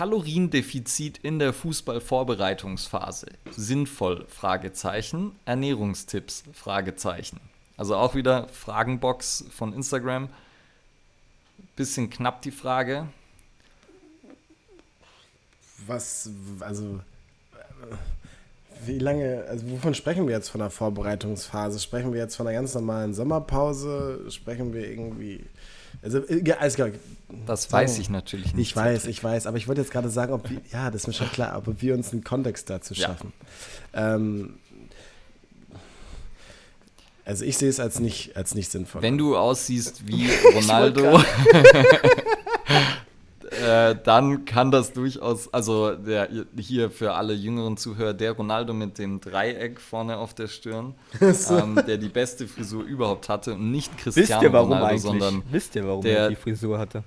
[0.00, 3.26] Kaloriendefizit in der Fußballvorbereitungsphase.
[3.50, 4.24] Sinnvoll?
[4.28, 5.32] Fragezeichen.
[5.44, 6.44] Ernährungstipps?
[6.54, 7.38] Fragezeichen.
[7.76, 10.30] Also auch wieder Fragenbox von Instagram.
[11.76, 13.08] Bisschen knapp die Frage.
[15.86, 16.30] Was,
[16.60, 17.00] also,
[18.86, 21.78] wie lange, also wovon sprechen wir jetzt von der Vorbereitungsphase?
[21.78, 24.30] Sprechen wir jetzt von einer ganz normalen Sommerpause?
[24.30, 25.44] Sprechen wir irgendwie
[26.02, 26.90] also, äh, alles klar.
[27.46, 27.72] Das so.
[27.72, 28.70] weiß ich natürlich nicht.
[28.70, 31.06] Ich weiß, ich weiß, aber ich wollte jetzt gerade sagen, ob wir, ja, das ist
[31.06, 33.32] mir schon klar, ob wir uns einen Kontext dazu schaffen.
[33.94, 34.16] Ja.
[34.16, 34.54] Ähm,
[37.24, 39.02] also ich sehe es als nicht, als nicht sinnvoll.
[39.02, 41.22] Wenn du aussiehst wie Ronaldo,
[43.70, 48.98] äh, dann kann das durchaus, also der, hier für alle jüngeren Zuhörer, der Ronaldo mit
[48.98, 53.96] dem Dreieck vorne auf der Stirn, ähm, der die beste Frisur überhaupt hatte und nicht
[53.98, 55.02] Cristiano Wisst ihr, warum Ronaldo, eigentlich?
[55.02, 57.04] sondern Wisst ihr, warum der- er die Frisur hatte?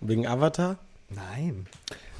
[0.00, 0.76] Wegen Avatar?
[1.08, 1.66] Nein.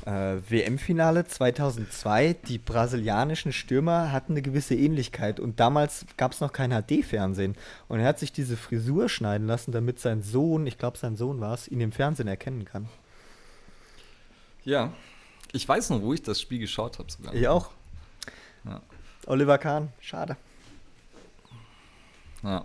[0.07, 6.53] Äh, WM-Finale 2002, die brasilianischen Stürmer hatten eine gewisse Ähnlichkeit und damals gab es noch
[6.53, 7.55] kein HD-Fernsehen.
[7.89, 11.41] Und er hat sich diese Frisur schneiden lassen, damit sein Sohn, ich glaube sein Sohn
[11.41, 12.89] war es, ihn im Fernsehen erkennen kann.
[14.69, 14.93] Ja,
[15.53, 17.35] ich weiß noch, wo ich das Spiel geschaut habe sogar.
[17.35, 17.71] Ich auch.
[18.65, 18.83] Ja.
[19.27, 20.37] Oliver Kahn, schade.
[22.43, 22.65] Ja.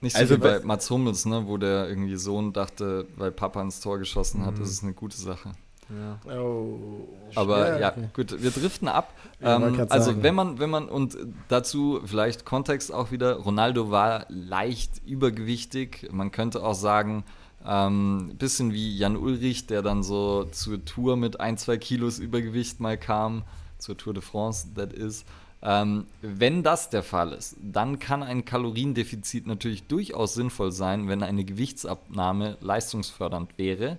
[0.00, 3.62] Nicht so Also wie bei Mats Hummels, ne, wo der irgendwie Sohn dachte, weil Papa
[3.62, 5.52] ins Tor geschossen hat, das ist eine gute Sache.
[5.88, 6.32] Ja.
[6.36, 7.08] Oh.
[7.34, 9.14] Aber ja, gut, wir driften ab.
[9.40, 10.22] Ähm, also sagen.
[10.22, 11.16] wenn man, wenn man, und
[11.48, 16.08] dazu vielleicht Kontext auch wieder, Ronaldo war leicht übergewichtig.
[16.12, 17.24] Man könnte auch sagen,
[17.66, 22.80] ähm, bisschen wie Jan Ulrich, der dann so zur Tour mit ein, zwei Kilos Übergewicht
[22.80, 23.42] mal kam,
[23.78, 25.24] zur Tour de France, that is.
[25.60, 31.22] Ähm, wenn das der Fall ist, dann kann ein Kaloriendefizit natürlich durchaus sinnvoll sein, wenn
[31.22, 33.98] eine Gewichtsabnahme leistungsfördernd wäre.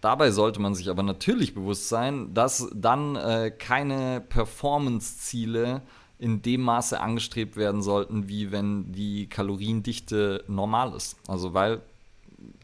[0.00, 5.82] Dabei sollte man sich aber natürlich bewusst sein, dass dann äh, keine Performance-Ziele
[6.18, 11.16] in dem Maße angestrebt werden sollten, wie wenn die Kaloriendichte normal ist.
[11.28, 11.80] Also weil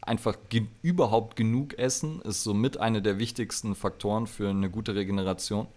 [0.01, 5.67] einfach ge überhaupt genug Essen ist somit einer der wichtigsten Faktoren für eine gute Regeneration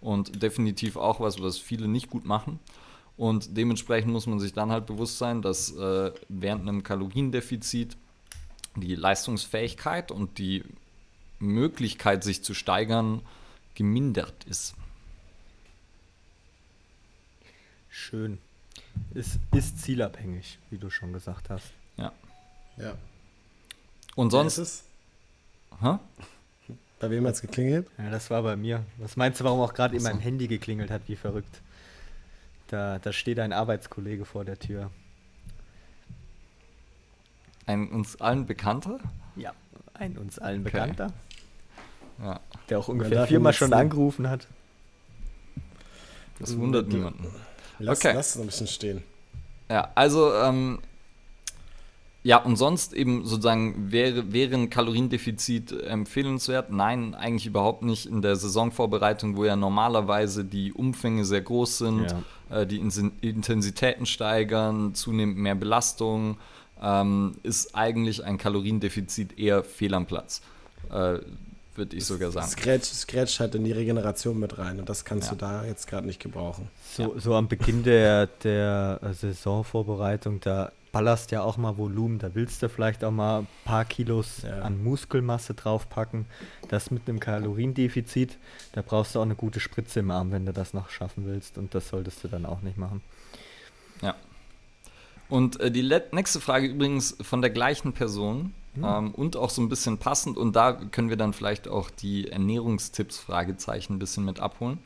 [0.00, 2.58] und definitiv auch was, was viele nicht gut machen.
[3.16, 7.96] Und dementsprechend muss man sich dann halt bewusst sein, dass äh, während einem Kaloriendefizit
[8.76, 10.64] die Leistungsfähigkeit und die
[11.38, 13.20] Möglichkeit, sich zu steigern,
[13.74, 14.74] gemindert ist.
[17.88, 18.38] Schön.
[19.14, 21.72] Ist, ist zielabhängig, wie du schon gesagt hast.
[21.96, 22.12] Ja.
[22.76, 22.96] Ja.
[24.16, 24.68] Und Wer ist sonst.
[24.68, 24.84] es?
[25.82, 25.98] Hä?
[26.98, 27.86] Bei wem hat es geklingelt?
[27.96, 28.84] Ja, das war bei mir.
[28.98, 31.62] Was meinst du, warum auch gerade in meinem Handy geklingelt hat, wie verrückt?
[32.68, 34.90] Da, da steht ein Arbeitskollege vor der Tür.
[37.66, 38.98] Ein uns allen Bekannter?
[39.36, 39.52] Ja.
[39.94, 40.70] Ein uns allen Okay.
[40.72, 41.12] Bekannter,
[42.22, 42.40] Ja.
[42.68, 44.46] der auch ungefähr viermal schon angerufen hat.
[46.38, 47.26] Das wundert niemanden.
[47.78, 48.12] Lass, Okay.
[48.14, 49.02] lass es ein bisschen stehen.
[49.68, 50.80] Ja, also, ähm,
[52.22, 56.70] ja, und sonst eben sozusagen wäre, wäre ein Kaloriendefizit empfehlenswert?
[56.70, 62.14] Nein, eigentlich überhaupt nicht in der Saisonvorbereitung, wo ja normalerweise die Umfänge sehr groß sind,
[62.50, 62.76] äh, die
[63.22, 66.36] Intensitäten steigern, zunehmend mehr Belastung,
[66.82, 70.42] ähm, ist eigentlich ein Kaloriendefizit eher fehl am Platz.
[70.90, 71.18] Äh,
[71.76, 72.48] Würde ich sogar sagen.
[72.48, 75.34] Scratch, Scratch halt in die Regeneration mit rein und das kannst Ja.
[75.34, 76.68] du da jetzt gerade nicht gebrauchen.
[76.92, 82.34] So, so am Beginn der, der äh, Saisonvorbereitung, da ballerst ja auch mal Volumen, da
[82.34, 84.62] willst du vielleicht auch mal ein paar Kilos Ja.
[84.62, 86.26] an Muskelmasse draufpacken.
[86.68, 88.38] Das mit einem Kaloriendefizit,
[88.72, 91.58] da brauchst du auch eine gute Spritze im Arm, wenn du das noch schaffen willst.
[91.58, 93.02] Und das solltest du dann auch nicht machen.
[94.02, 94.16] Ja.
[95.28, 95.82] Und äh, die
[96.12, 98.84] nächste Frage übrigens von der gleichen Person Hm.
[98.84, 100.36] ähm, und auch so ein bisschen passend.
[100.38, 104.78] Und da können wir dann vielleicht auch die Ernährungstipps, Fragezeichen, ein bisschen mit abholen.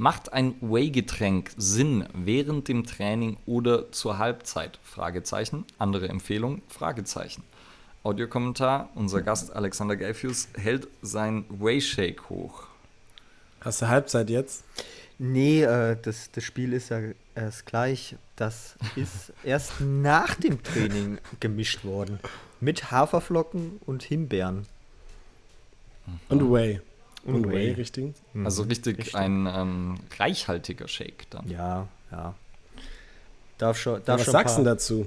[0.00, 4.78] Macht ein Whey-Getränk Sinn während dem Training oder zur Halbzeit?
[4.82, 5.66] Fragezeichen.
[5.76, 6.62] Andere Empfehlung?
[6.68, 7.42] Fragezeichen.
[8.02, 8.88] Audiokommentar.
[8.94, 12.62] Unser Gast Alexander Gelfius hält sein Whey-Shake hoch.
[13.60, 14.64] Hast du Halbzeit jetzt?
[15.18, 17.00] Nee, äh, das, das Spiel ist ja
[17.34, 18.16] erst gleich.
[18.36, 22.20] Das ist erst nach dem Training gemischt worden.
[22.58, 24.66] Mit Haferflocken und Himbeeren.
[26.30, 26.80] Und Whey.
[27.24, 28.14] Und Whey, richtig?
[28.32, 29.14] Mhm, Also richtig, richtig.
[29.14, 31.48] ein ähm, reichhaltiger Shake dann.
[31.50, 32.34] Ja, ja.
[33.58, 35.06] Darf schon, Ja, darf was schon sagst du dazu?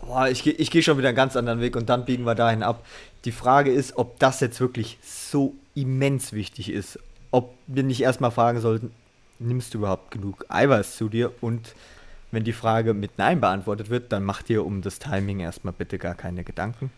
[0.00, 2.34] Boah, ich gehe ich geh schon wieder einen ganz anderen Weg und dann biegen wir
[2.34, 2.84] dahin ab.
[3.24, 6.98] Die Frage ist, ob das jetzt wirklich so immens wichtig ist.
[7.32, 8.92] Ob wir nicht erstmal fragen sollten,
[9.38, 11.32] nimmst du überhaupt genug Eiweiß zu dir?
[11.40, 11.74] Und
[12.36, 15.96] wenn die Frage mit Nein beantwortet wird, dann mach dir um das Timing erstmal bitte
[15.96, 16.90] gar keine Gedanken.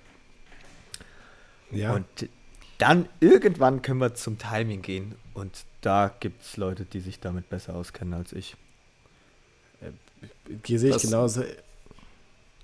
[1.70, 1.92] Ja.
[1.94, 2.06] Und
[2.78, 5.14] dann irgendwann können wir zum Timing gehen.
[5.34, 8.56] Und da gibt es Leute, die sich damit besser auskennen als ich.
[10.64, 11.44] Hier sehe ich Das- genauso.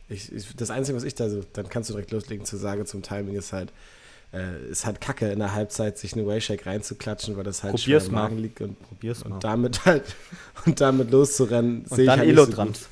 [0.08, 2.86] Ich, ich, das Einzige, was ich da so, dann kannst du direkt loslegen zu sagen
[2.86, 3.72] zum Timing, ist halt,
[4.34, 7.98] äh, ist halt kacke in der Halbzeit, sich eine Wayshake reinzuklatschen, weil das halt schwer
[7.98, 8.22] Probier's im mal.
[8.22, 9.34] Magen liegt und, Probier's mal.
[9.34, 10.02] und damit halt
[10.66, 12.88] und damit loszurennen, sehe Und ich dann halt nicht so Elotrans.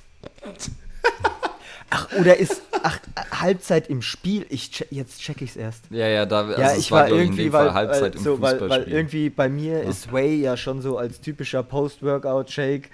[1.90, 3.01] ach, oder ist ach,
[3.32, 4.47] Halbzeit im Spiel?
[4.49, 5.84] Ich che jetzt check ich's erst.
[5.90, 8.40] Ja, ja, da also ja, es ich war glaub irgendwie, weil, Halbzeit weil, im so,
[8.40, 12.90] weil, weil irgendwie bei mir ist Whey ja schon so als typischer Post-Workout-Shake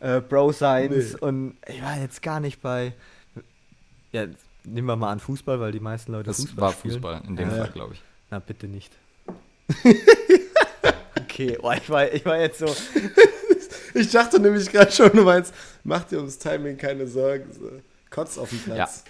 [0.00, 1.20] äh, Bro Science nee.
[1.20, 2.94] und ich war jetzt gar nicht bei.
[4.12, 4.26] Ja,
[4.64, 6.94] nehmen wir mal an Fußball, weil die meisten Leute das Fußball war spielen.
[6.94, 7.56] Fußball in dem Ja.
[7.56, 8.02] Fall, glaube ich.
[8.30, 8.92] Na, bitte nicht.
[11.18, 12.66] okay, oh, ich, war, ich war jetzt so.
[13.92, 15.52] Ich dachte nämlich gerade schon, du meinst,
[15.82, 17.52] mach dir ums Timing keine Sorgen.
[17.52, 17.70] So.
[18.08, 19.02] Kotz auf den Platz.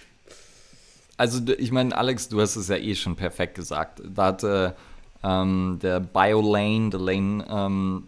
[1.17, 4.01] Also d- ich meine, Alex, du hast es ja eh schon perfekt gesagt.
[4.03, 4.75] Da hatte
[5.23, 8.07] ähm, der BioLane, der Lane ähm,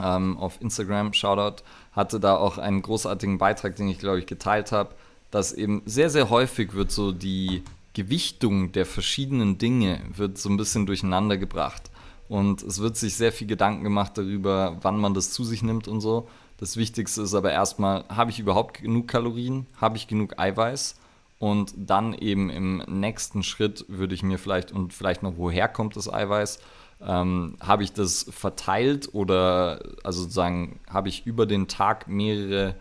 [0.00, 4.70] ähm, auf Instagram, Shoutout, hatte da auch einen großartigen Beitrag, den ich glaube ich geteilt
[4.70, 4.94] habe,
[5.36, 7.62] dass eben sehr, sehr häufig wird so die
[7.92, 11.90] Gewichtung der verschiedenen Dinge wird so ein bisschen durcheinander gebracht.
[12.26, 15.88] Und es wird sich sehr viel Gedanken gemacht darüber, wann man das zu sich nimmt
[15.88, 16.26] und so.
[16.56, 19.66] Das Wichtigste ist aber erstmal, habe ich überhaupt genug Kalorien?
[19.78, 20.96] Habe ich genug Eiweiß?
[21.38, 25.96] Und dann eben im nächsten Schritt würde ich mir vielleicht, und vielleicht noch, woher kommt
[25.96, 26.60] das Eiweiß?
[27.02, 32.74] Ähm, habe ich das verteilt oder, also sozusagen, habe ich über den Tag mehrere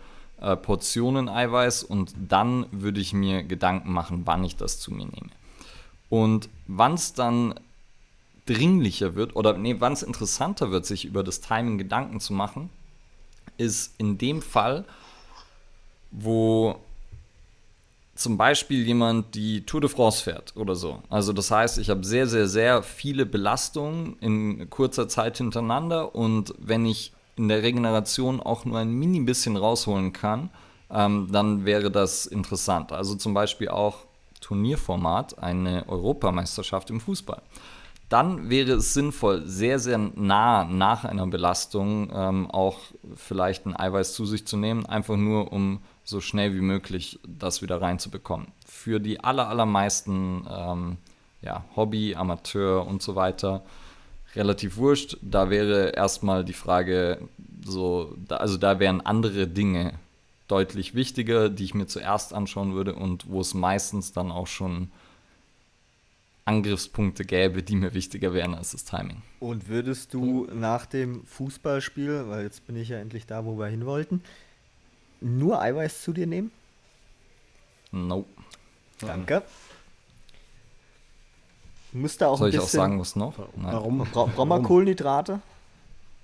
[0.46, 5.06] äh, Portionen Eiweiß und dann würde ich mir Gedanken machen, wann ich das zu mir
[5.06, 5.32] nehme.
[6.10, 7.56] Und wann es dann
[8.46, 12.70] dringlicher wird oder nee, wann es interessanter wird, sich über das Timing Gedanken zu machen,
[13.58, 14.86] ist in dem Fall,
[16.12, 16.80] wo
[18.14, 21.02] zum Beispiel jemand die Tour de France fährt oder so.
[21.10, 26.54] Also das heißt, ich habe sehr, sehr, sehr viele Belastungen in kurzer Zeit hintereinander und
[26.60, 30.50] wenn ich in der Regeneration auch nur ein mini bisschen rausholen kann,
[30.90, 32.92] ähm, dann wäre das interessant.
[32.92, 34.06] Also zum Beispiel auch
[34.42, 37.42] Turnierformat, eine Europameisterschaft im Fußball.
[38.10, 42.78] Dann wäre es sinnvoll, sehr, sehr nah nach einer Belastung ähm, auch
[43.16, 47.64] vielleicht ein Eiweiß zu sich zu nehmen, einfach nur um so schnell wie möglich das
[47.64, 48.50] wieder reinzubekommen.
[48.68, 50.98] Für die aller, allermeisten ähm,
[51.42, 53.64] ja, Hobby, Amateur und so weiter
[54.36, 55.18] relativ wurscht.
[55.22, 57.20] Da wäre erstmal die Frage,
[57.66, 59.94] so, da, also da wären andere Dinge
[60.48, 64.92] deutlich wichtiger, die ich mir zuerst anschauen würde und wo es meistens dann auch schon
[66.46, 69.24] Angriffspunkte gäbe, die mir wichtiger wären als das Timing.
[69.40, 73.66] Und würdest du nach dem Fußballspiel, weil jetzt bin ich ja endlich da, wo wir
[73.66, 74.22] hin wollten,
[75.22, 76.52] nur Eiweiß zu dir nehmen?
[77.92, 78.30] Nope.
[79.00, 79.42] Danke.
[81.96, 83.38] Müsste auch Soll ein ich auch sagen, was noch?
[83.56, 83.72] Nein.
[83.74, 83.98] Warum?
[84.00, 85.40] Bra brauchen wir Kohlenhydrate?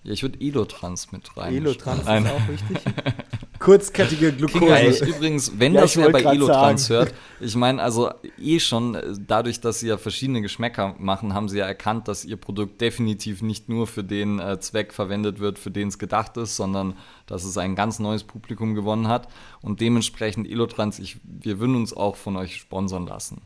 [0.04, 1.56] Ja, ich würde Elotrans mit rein.
[1.56, 2.26] Elotrans Nein.
[2.26, 2.78] ist auch wichtig.
[3.60, 4.88] Kurzkettige Glucose.
[4.90, 7.06] ich, übrigens, wenn Ja, das wer bei Elotrans sagen.
[7.06, 11.48] hört, ich meine, also eh schon, äh, dadurch, dass sie ja verschiedene Geschmäcker machen, haben
[11.48, 15.58] sie ja erkannt, dass ihr Produkt definitiv nicht nur für den äh, Zweck verwendet wird,
[15.58, 16.98] für den es gedacht ist, sondern
[17.28, 19.30] dass es ein ganz neues Publikum gewonnen hat.
[19.62, 23.42] Und dementsprechend Elotrans, ich, wir würden uns auch von euch sponsern lassen.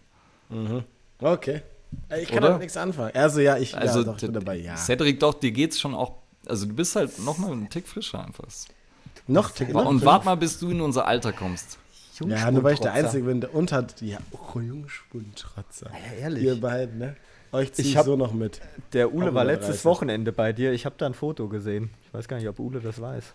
[1.19, 1.61] Okay.
[2.21, 2.47] Ich kann Oder?
[2.47, 3.11] damit nichts anfangen.
[3.15, 4.75] Also ja, ich Also, ja, doch, ich bin dabei, ja.
[4.77, 6.13] Cedric, doch, dir geht's schon auch,
[6.45, 8.45] also du bist halt nochmal einen Tick frischer einfach.
[9.27, 11.77] Noch, Tick- noch Und wart mal, bis du in unser Alter kommst.
[12.25, 12.93] Ja, nur weil ich der.
[12.93, 13.85] Einzige bin, der unter.
[13.99, 15.89] Ja, oh, Jungspundtrotzer.
[15.91, 16.43] Ja, ehrlich.
[16.43, 17.15] Ihr beiden, ne?
[17.51, 18.61] Euch zieh Ich hab- so noch mit.
[18.93, 19.85] Der Ule Auch war letztes 30.
[19.85, 20.71] Wochenende bei dir.
[20.71, 21.89] Ich habe da ein Foto gesehen.
[22.05, 23.33] Ich weiß gar nicht, ob Ule das weiß.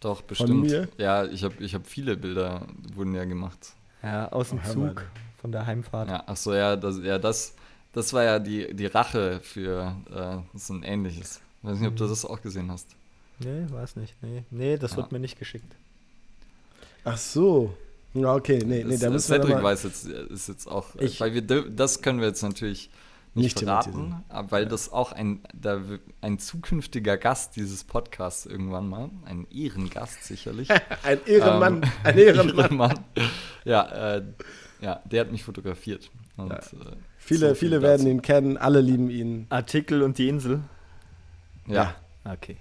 [0.00, 0.60] Doch, bestimmt.
[0.62, 0.88] mir?
[0.96, 3.72] Ja, ich habe ich hab viele Bilder, wurden ja gemacht.
[4.02, 4.94] Ja, aus dem Oh, hör mal.
[5.40, 6.08] Von der Heimfahrt.
[6.08, 7.54] Ja, ach so, ja, das, ja, das,
[7.92, 9.94] das war ja die, die Rache für
[10.54, 11.40] äh, so ein ähnliches.
[11.62, 12.88] Weiß nicht, ob du das auch gesehen hast.
[13.40, 14.14] Nee, weiß nicht.
[14.22, 14.96] Nee, nee das Ja.
[14.98, 15.72] wird mir nicht geschickt.
[17.04, 17.72] Ach so.
[18.14, 21.20] Ja, okay, nee, nee, das, da müssen wir Cedric weiß jetzt, ist jetzt auch, Ich-
[21.20, 22.90] weil wir, das können wir jetzt natürlich
[23.34, 25.80] nicht, Nicht verraten, weil das auch ein, da,
[26.22, 30.68] ein zukünftiger Gast dieses Podcasts irgendwann mal, ein Ehrengast sicherlich.
[31.04, 32.56] ein Ehrenmann, Ähm, ein Ehrenmann.
[32.64, 33.04] Ehrenmann.
[33.64, 34.22] Ja, äh,
[34.80, 36.10] ja, der hat mich fotografiert.
[36.36, 36.56] Und, Ja.
[36.58, 36.60] äh,
[37.18, 38.08] Viele, so viel viele werden dazu.
[38.10, 39.46] ihn kennen, alle lieben ihn.
[39.50, 40.60] Artikel und die Insel.
[41.66, 42.56] Ja, Okay.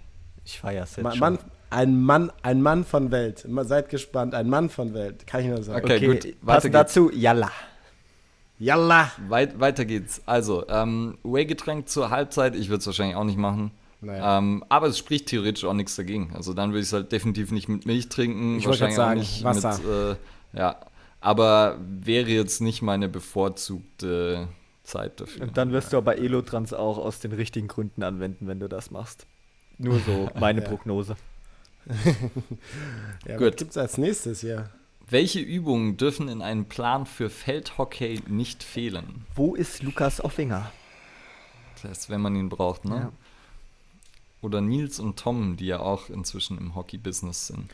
[0.45, 1.20] Ich feiere es jetzt Ma- schon.
[1.20, 1.39] Mann,
[1.70, 3.45] ein Mann, ein Mann von Welt.
[3.63, 5.28] Seid gespannt, ein Mann von Welt.
[5.28, 5.84] Kann ich nur sagen.
[5.84, 5.97] Okay.
[5.97, 6.74] okay, gut, weiter geht's.
[6.74, 7.51] dazu, Yalla.
[8.59, 9.11] Yalla!
[9.28, 10.22] Weit, weiter geht's.
[10.26, 13.72] Also, ähm, Whey-Getränk zur Halbzeit, ich würde es wahrscheinlich auch nicht machen.
[14.01, 14.38] Naja.
[14.39, 16.32] Ähm, aber es spricht theoretisch auch nichts dagegen.
[16.36, 18.57] Also dann würde ich es halt definitiv nicht mit Milch trinken.
[18.57, 20.13] Ich wollte wahrscheinlich grad auch sagen, nicht Wasser.
[20.13, 20.18] mit,
[20.53, 20.76] äh, ja.
[21.20, 24.47] Aber wäre jetzt nicht meine bevorzugte
[24.84, 25.43] Zeit dafür.
[25.43, 28.91] Und dann wirst du aber Elotrans auch aus den richtigen Gründen anwenden, wenn du das
[28.91, 29.26] machst.
[29.78, 30.68] Nur so meine Ja.
[30.70, 31.15] Prognose.
[33.26, 33.53] Ja, Gut.
[33.53, 34.70] Was gibt's als nächstes hier?
[35.09, 39.26] Welche Übungen dürfen in einem Plan für Feldhockey nicht fehlen?
[39.36, 40.72] Wo ist Lukas Offinger?
[41.76, 42.95] Das heißt, wenn man ihn braucht, ne?
[42.95, 43.11] Ja.
[44.41, 47.74] Oder Nils und Tom, die ja auch inzwischen im Hockey-Business sind.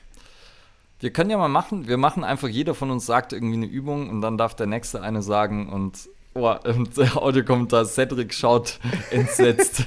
[1.03, 4.09] Wir können ja mal machen, wir machen einfach, jeder von uns sagt irgendwie eine Übung
[4.09, 8.79] und dann darf der nächste eine sagen und Oh, und der Audiokommentar Cedric schaut
[9.11, 9.83] entsetzt.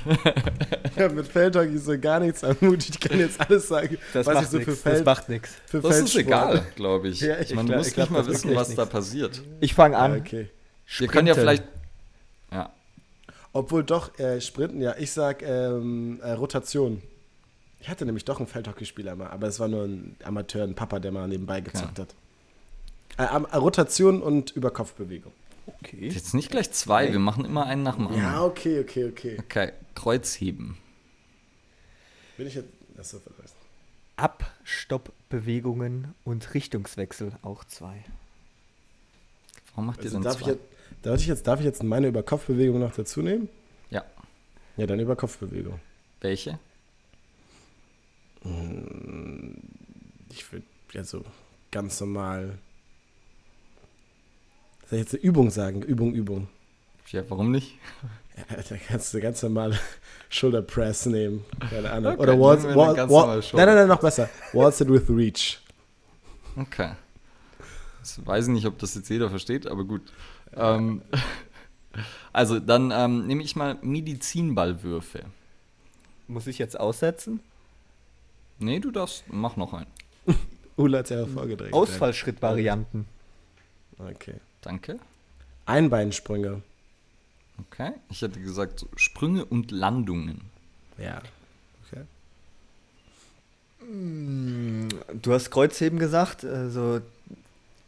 [0.97, 2.91] ja, mit Feldhockey ist so gar nichts ermutigt.
[2.91, 5.29] Ich kann jetzt alles sagen, Das was macht ich so nix, für Feld, Das macht
[5.31, 5.51] nichts.
[5.73, 7.21] Das ist Feldsport- egal, glaube ich.
[7.23, 8.93] Ja, ich Man glaub- muss ich glaub, nicht mal wissen, was echt da nix.
[8.93, 9.43] passiert.
[9.61, 10.21] Ich fange an.
[10.21, 10.49] okay.
[10.99, 11.65] Wir können ja vielleicht.
[12.53, 12.71] Ja,
[13.53, 17.03] Obwohl doch, äh, Sprinten, ja, ich sag ähm, äh, Rotation.
[17.87, 20.99] Ich hatte nämlich doch einen Feldhockeyspieler mal, aber es war nur ein Amateur, ein Papa,
[20.99, 22.17] der mal nebenbei gezockt hat.
[23.17, 25.33] Äh, am- äh, Rotation und Überkopfbewegung.
[25.69, 26.09] Okay.
[26.09, 27.13] jetzt nicht gleich zwei, Nee.
[27.13, 28.25] wir machen immer einen nach dem anderen.
[28.25, 29.37] Ja, okay, okay, okay.
[29.39, 30.77] Okay, Kreuzheben.
[32.37, 32.67] Bin ich jetzt.
[32.99, 33.55] Achso, vergessen.
[34.17, 38.05] Abstoppbewegungen und Richtungswechsel auch zwei.
[39.77, 40.51] Warum macht ihr Also denn darf, ich zwei?
[40.55, 40.63] jetzt,
[41.03, 43.49] darf, ich jetzt, darf ich jetzt meine Überkopfbewegung noch dazu nehmen?
[43.91, 44.05] Ja.
[44.77, 45.79] Ja, dann Überkopfbewegung.
[46.21, 46.59] Welche?
[50.31, 51.25] Ich würde also
[51.71, 52.59] ganz normal.
[54.89, 55.83] Soll ich jetzt eine Übung sagen?
[55.83, 56.49] Übung, Übung.
[57.09, 57.79] Ja, warum nicht?
[58.37, 59.79] Ja, da kannst du ganz normal
[60.29, 61.43] Shoulder Press nehmen.
[61.71, 62.13] Keine Ahnung.
[62.13, 64.01] Okay, Oder Waltz, nehmen wir eine Wal, ganz Wal, normale Shoulder Nein, nein, nein, noch
[64.03, 64.29] besser.
[64.53, 65.59] Waltz it with Reach.
[66.55, 66.91] Okay.
[68.01, 70.03] Das weiß ich nicht, ob das jetzt jeder versteht, aber gut.
[70.55, 71.01] Ähm,
[72.35, 75.25] also, dann ähm, nehme ich mal Medizinballwürfe.
[76.29, 77.41] Muss ich jetzt aussetzen?
[78.59, 79.87] Nee, du darfst, mach noch einen.
[80.77, 81.73] Ulla hat ja vorgedreht.
[81.73, 83.07] Ausfallschrittvarianten.
[83.99, 84.35] Okay.
[84.61, 84.99] Danke.
[85.65, 86.63] Einbeinsprünge.
[87.59, 87.93] Okay.
[88.11, 90.43] Ich hätte gesagt, so Sprünge und Landungen.
[90.99, 91.21] Ja.
[91.87, 92.03] Okay.
[93.81, 97.01] Du hast Kreuzheben gesagt, also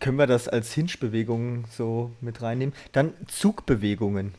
[0.01, 2.75] können wir das als Hinge-Bewegung so mit reinnehmen.
[2.93, 4.35] Dann Zugbewegungen.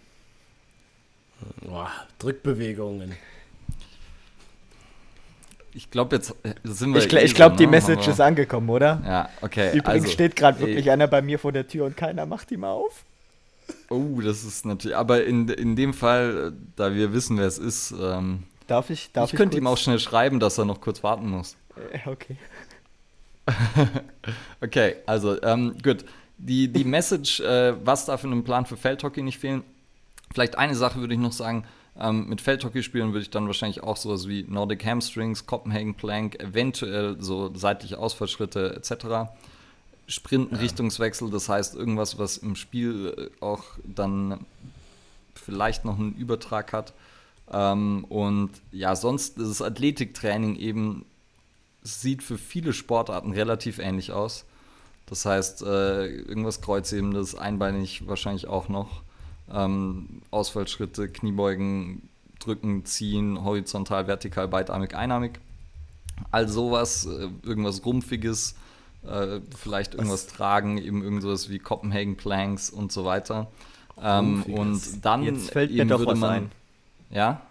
[1.61, 3.13] Boah, Drückbewegungen.
[5.73, 7.01] Ich glaube, jetzt äh, sind wir.
[7.01, 7.71] Ich, gl eh ich glaube, so, die ne?
[7.71, 9.01] Message ist angekommen, oder?
[9.05, 9.77] Ja, okay.
[9.77, 12.63] Übrigens also, steht gerade wirklich einer bei mir vor der Tür und keiner macht ihm
[12.63, 13.03] auf.
[13.89, 14.97] Oh, das ist natürlich.
[14.97, 19.11] Aber in, in dem Fall, da wir wissen, wer es ist, ähm, Darf ich?
[19.11, 21.57] Darf ich könnte ihm auch schnell schreiben, dass er noch kurz warten muss.
[21.91, 22.37] Äh, Okay.
[24.61, 26.05] Okay, also ähm, gut.
[26.37, 29.63] Die, die Message, äh, was darf in einem Plan für Feldhockey nicht fehlen?
[30.31, 31.65] Vielleicht eine Sache würde ich noch sagen.
[31.99, 37.17] Ähm, mit Feldhockeyspielen würde ich dann wahrscheinlich auch sowas wie Nordic Hamstrings, Copenhagen Plank, eventuell
[37.19, 39.31] so seitliche Ausfallschritte etc.
[40.07, 44.45] Sprinten, Richtungswechsel, das heißt irgendwas, was im Spiel äh, auch dann
[45.35, 46.93] vielleicht noch einen Übertrag hat.
[47.51, 51.05] Ähm, und ja, sonst ist das Athletiktraining eben
[51.81, 54.45] sieht für viele Sportarten relativ ähnlich aus.
[55.05, 59.01] Das heißt, äh, irgendwas Kreuzhebendes, einbeinig wahrscheinlich auch noch.
[59.51, 65.39] Ähm, Ausfallschritte, Kniebeugen, drücken, ziehen, horizontal, vertikal, beidarmig, einarmig.
[66.31, 68.55] All sowas, äh, irgendwas Rumpfiges,
[69.03, 73.47] äh, vielleicht irgendwas tragen, eben irgendwas wie Copenhagen Planks und so weiter.
[74.01, 76.51] Ähm, und dann Jetzt fällt mir doch würde was man, ein.
[77.09, 77.41] Ja,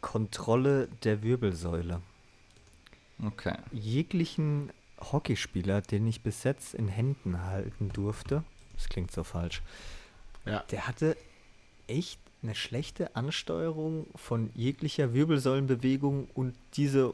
[0.00, 2.00] Kontrolle der Wirbelsäule.
[3.24, 3.56] okay.
[3.72, 8.44] Jeglichen Hockeyspieler, den ich bis jetzt in Händen halten durfte,
[8.78, 9.60] das klingt so falsch,
[10.46, 10.60] Ja.
[10.70, 11.16] der hatte
[11.88, 17.12] echt eine schlechte Ansteuerung von jeglicher Wirbelsäulenbewegung und diese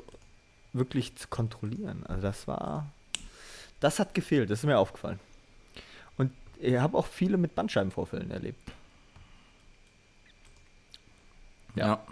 [0.75, 2.05] wirklich zu kontrollieren.
[2.07, 2.87] Also das war,
[3.81, 5.19] das hat gefehlt, das ist mir aufgefallen.
[6.19, 8.59] Und ich habe auch viele mit Bandscheibenvorfällen erlebt.
[11.75, 12.03] Ja.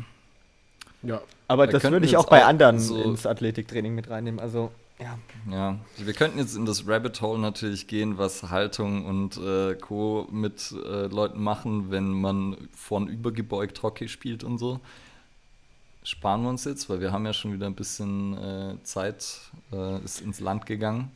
[1.03, 1.21] Ja.
[1.49, 4.41] Aber Wir das würde ich auch bei anderen so- ins Athletiktraining mit reinnehmen.
[4.41, 5.19] Also, ja.
[5.51, 10.29] Ja, wir könnten jetzt in das Rabbit Hole natürlich gehen, was Haltung und äh, Co.
[10.31, 14.81] mit äh, Leuten machen, wenn man vorn übergebeugt Hockey spielt und so.
[16.05, 19.41] Sparen wir uns jetzt, weil wir haben ja schon wieder ein bisschen äh, Zeit,
[19.73, 21.13] äh, ist ins Land gegangen.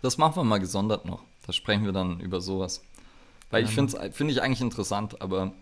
[0.00, 1.22] Das machen wir mal gesondert noch.
[1.46, 2.82] Da sprechen wir dann über sowas.
[3.50, 5.52] Weil ich finde es find ich eigentlich interessant, aber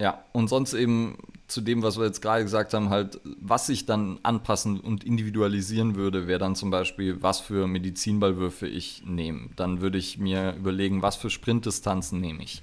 [0.00, 3.84] ja, und sonst eben zu dem, was wir jetzt gerade gesagt haben, halt, was sich
[3.84, 9.50] dann anpassen und individualisieren würde, wäre dann zum Beispiel, was für Medizinballwürfe ich nehme.
[9.56, 12.62] Dann würde ich mir überlegen, was für Sprintdistanzen nehme ich,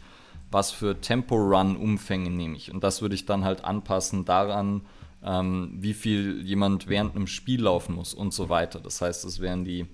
[0.50, 2.74] was für Tempo-Run-Umfänge nehme ich.
[2.74, 4.82] Und das würde ich dann halt anpassen daran,
[5.24, 8.80] ähm, wie viel jemand während einem Spiel laufen muss und so weiter.
[8.80, 9.86] Das heißt, das wären die,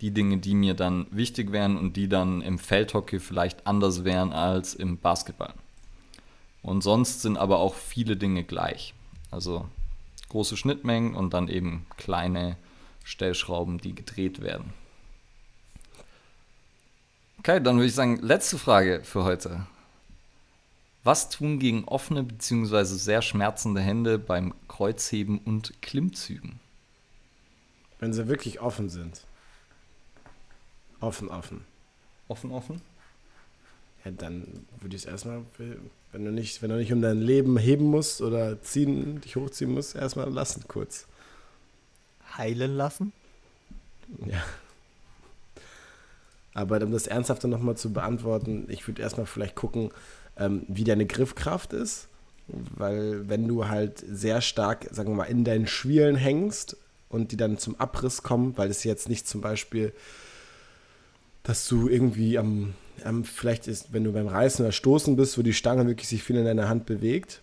[0.00, 4.32] die Dinge, die mir dann wichtig wären und die dann im Feldhockey vielleicht anders wären
[4.32, 5.52] als im Basketball.
[6.62, 8.94] Und sonst sind aber auch viele Dinge gleich.
[9.30, 9.68] Also
[10.28, 12.56] große Schnittmengen und dann eben kleine
[13.04, 14.72] Stellschrauben, die gedreht werden.
[17.38, 19.66] Okay, dann würde ich sagen, letzte Frage für heute.
[21.04, 22.84] Was tun gegen offene bzw.
[22.84, 26.60] sehr schmerzende Hände beim Kreuzheben und Klimmzügen?
[27.98, 29.22] Wenn sie wirklich offen sind.
[31.00, 31.64] Offen, offen.
[32.26, 32.82] Offen, offen?
[34.04, 35.44] Ja, dann würde ich es erstmal,
[36.12, 39.72] wenn du nicht, wenn du nicht um dein Leben heben musst oder ziehen, dich hochziehen
[39.72, 41.06] musst, erstmal lassen kurz.
[42.36, 43.12] Heilen lassen?
[44.26, 44.42] Ja.
[46.54, 49.90] Aber um das Ernsthafte nochmal zu beantworten, ich würde erstmal vielleicht gucken,
[50.36, 52.08] ähm, wie deine Griffkraft ist.
[52.48, 56.76] Weil wenn du halt sehr stark, sagen wir mal, in deinen Schwielen hängst
[57.10, 59.92] und die dann zum Abriss kommen, weil es jetzt nicht zum Beispiel,
[61.42, 62.74] dass du irgendwie am,
[63.04, 66.22] am vielleicht ist, wenn du beim Reißen oder Stoßen bist, wo die Stange wirklich sich
[66.22, 67.42] viel in deiner Hand bewegt,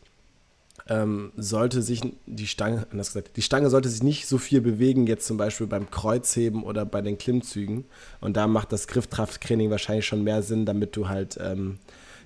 [0.87, 5.07] ähm, sollte sich die Stange, anders gesagt, die Stange sollte sich nicht so viel bewegen,
[5.07, 7.85] jetzt zum Beispiel beim Kreuzheben oder bei den Klimmzügen.
[8.21, 11.79] Und da macht das Griffkrafttraining wahrscheinlich schon mehr Sinn, damit du halt ähm,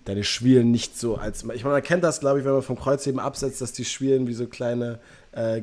[0.06, 1.44] deine Schwielen nicht so als.
[1.54, 4.28] Ich meine, man kennt das, glaube ich, wenn man vom Kreuzheben absetzt, dass die Schwielen
[4.28, 5.00] wie so kleine
[5.32, 5.62] äh,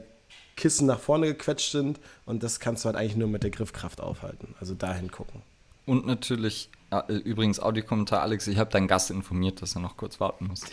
[0.57, 2.01] Kissen nach vorne gequetscht sind.
[2.25, 4.55] Und das kannst du halt eigentlich nur mit der Griffkraft aufhalten.
[4.59, 5.43] Also dahin gucken.
[5.85, 6.71] Und natürlich,
[7.09, 10.65] übrigens, Audiokommentar, Alex, ich habe deinen Gast informiert, dass er noch kurz warten muss.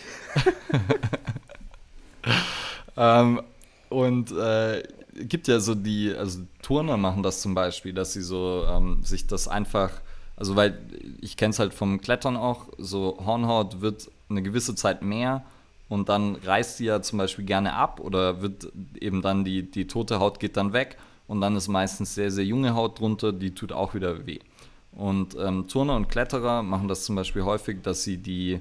[2.96, 3.42] ähm,
[3.88, 4.82] und äh,
[5.14, 9.26] gibt ja so die, also Turner machen das zum Beispiel, dass sie so ähm, sich
[9.26, 9.90] das einfach,
[10.36, 10.78] also weil
[11.20, 15.44] ich kenne es halt vom Klettern auch, so Hornhaut wird eine gewisse Zeit mehr
[15.88, 19.86] und dann reißt sie ja zum Beispiel gerne ab oder wird eben dann die, die
[19.86, 20.96] tote Haut geht dann weg
[21.26, 24.40] und dann ist meistens sehr, sehr junge Haut drunter, die tut auch wieder weh.
[24.94, 28.60] Und ähm, Turner und Kletterer machen das zum Beispiel häufig, dass sie die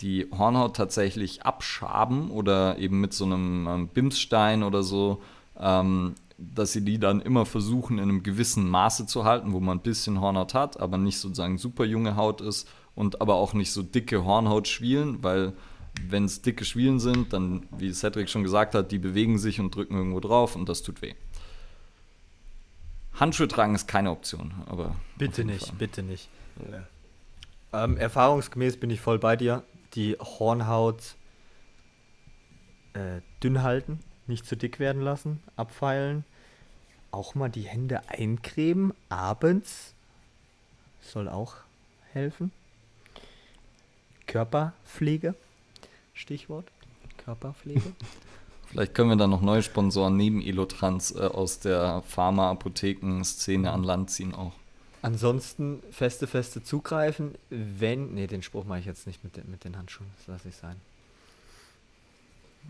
[0.00, 5.22] die Hornhaut tatsächlich abschaben oder eben mit so einem ähm, Bimsstein oder so,
[5.58, 9.78] ähm, dass sie die dann immer versuchen in einem gewissen Maße zu halten, wo man
[9.78, 13.72] ein bisschen Hornhaut hat, aber nicht sozusagen super junge Haut ist und aber auch nicht
[13.72, 15.52] so dicke Hornhautschwielen, weil
[16.08, 19.74] wenn es dicke Schwielen sind, dann, wie Cedric schon gesagt hat, die bewegen sich und
[19.74, 21.14] drücken irgendwo drauf und das tut weh.
[23.18, 24.94] Handschuhe tragen ist keine Option, aber.
[25.16, 26.28] Bitte nicht, bitte nicht.
[26.70, 27.84] Ja.
[27.84, 29.62] Ähm, erfahrungsgemäß bin ich voll bei dir
[29.94, 31.16] die Hornhaut
[32.92, 36.24] äh, dünn halten, nicht zu dick werden lassen, abfeilen.
[37.10, 39.94] Auch mal die Hände eincremen, abends.
[41.00, 41.56] Soll auch
[42.12, 42.52] helfen.
[44.26, 45.34] Körperpflege,
[46.12, 46.66] Stichwort.
[47.16, 47.94] Körperpflege.
[48.70, 54.10] Vielleicht können wir dann noch neue Sponsoren neben Elotrans äh, aus der Pharma-Apotheken-Szene an Land
[54.10, 54.52] ziehen auch.
[55.00, 58.14] Ansonsten feste, feste zugreifen, wenn.
[58.14, 60.10] Ne, den Spruch mache ich jetzt nicht mit den, mit den Handschuhen.
[60.18, 60.76] Das lasse ich sein.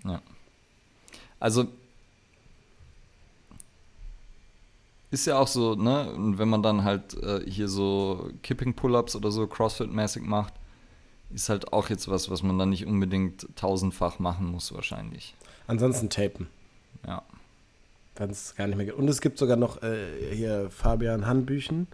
[0.05, 0.23] Ja.
[1.41, 1.67] Also.
[5.11, 6.13] Ist ja auch so, ne?
[6.13, 10.53] Und wenn man dann halt äh, hier so Kipping-Pull-Ups oder so CrossFit-mäßig macht,
[11.31, 15.35] ist halt auch jetzt was, was man dann nicht unbedingt tausendfach machen muss, wahrscheinlich.
[15.69, 16.49] Ansonsten tapen.
[17.07, 17.23] Ja.
[18.17, 18.97] Wenn es gar nicht mehr geht.
[18.97, 21.87] Und es gibt sogar noch äh, hier Fabian Handbüchen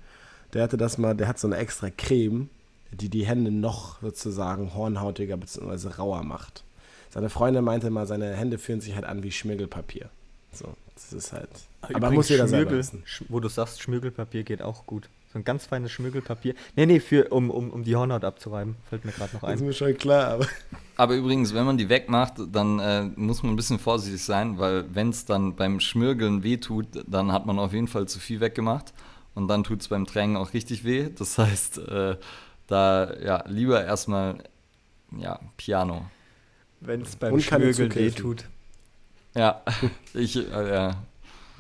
[0.54, 2.48] der hatte das mal, der hat so eine extra Creme,
[2.92, 5.88] die die Hände noch sozusagen hornhautiger bzw.
[5.98, 6.62] rauer macht.
[7.10, 10.08] Seine Freundin meinte mal, seine Hände fühlen sich halt an wie Schmirgelpapier.
[10.52, 11.48] So, das ist halt.
[11.82, 13.02] Aber, aber muss jeder selber wissen.
[13.28, 15.08] Wo du sagst, Schmirgelpapier geht auch gut.
[15.32, 16.54] So ein ganz feines Schmirgelpapier.
[16.76, 18.76] Nee, nee, für, um, um, um die Hornhaut abzureiben.
[18.88, 19.52] Fällt mir gerade noch ein.
[19.52, 20.46] Das ist mir schon klar, aber.
[20.97, 24.84] Aber übrigens, wenn man die wegmacht, dann äh, muss man ein bisschen vorsichtig sein, weil
[24.95, 28.92] wenn es dann beim Schmirgeln wehtut, dann hat man auf jeden Fall zu viel weggemacht
[29.34, 31.11] und dann tut es beim Tränken auch richtig weh.
[31.16, 32.16] Das heißt, äh,
[32.66, 34.38] da ja, lieber erstmal
[35.18, 36.07] ja, Piano.
[36.80, 38.45] Wenn es beim Schmürgeln weh tut.
[39.34, 39.62] Ja,
[40.14, 40.97] ich, äh, ja.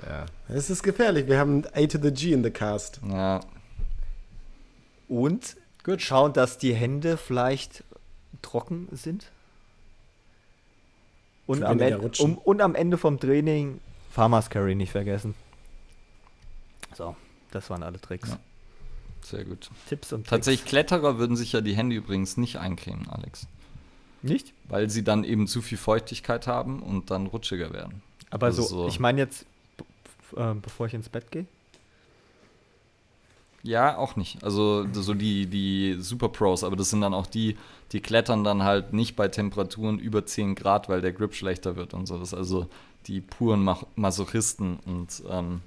[0.06, 1.26] Ja, es ist gefährlich.
[1.26, 3.00] Wir haben A to the G in the cast.
[3.08, 3.40] Ja.
[5.08, 6.02] Und Gut.
[6.02, 7.84] schauen, dass die Hände vielleicht
[8.44, 9.30] trocken sind.
[11.46, 13.80] Und am, Ende, um, und am Ende vom Training
[14.10, 15.34] Farmers Carry nicht vergessen.
[16.94, 17.16] So.
[17.50, 18.30] Das waren alle Tricks.
[18.30, 18.38] Ja.
[19.22, 19.70] Sehr gut.
[19.88, 20.30] Tipps und Tricks.
[20.30, 23.46] Tatsächlich Kletterer würden sich ja die Hände übrigens nicht eincremen, Alex.
[24.22, 24.52] Nicht?
[24.68, 28.02] Weil sie dann eben zu viel Feuchtigkeit haben und dann rutschiger werden.
[28.30, 29.46] Aber also so, ich meine jetzt,
[30.36, 31.46] äh, bevor ich ins Bett gehe?
[33.64, 34.44] Ja, auch nicht.
[34.44, 37.56] Also so die, die Super Pros, aber das sind dann auch die,
[37.92, 41.94] die klettern dann halt nicht bei Temperaturen über 10 Grad, weil der Grip schlechter wird
[41.94, 42.18] und so.
[42.18, 42.68] Das ist also
[43.06, 45.62] die puren Masochisten und ähm,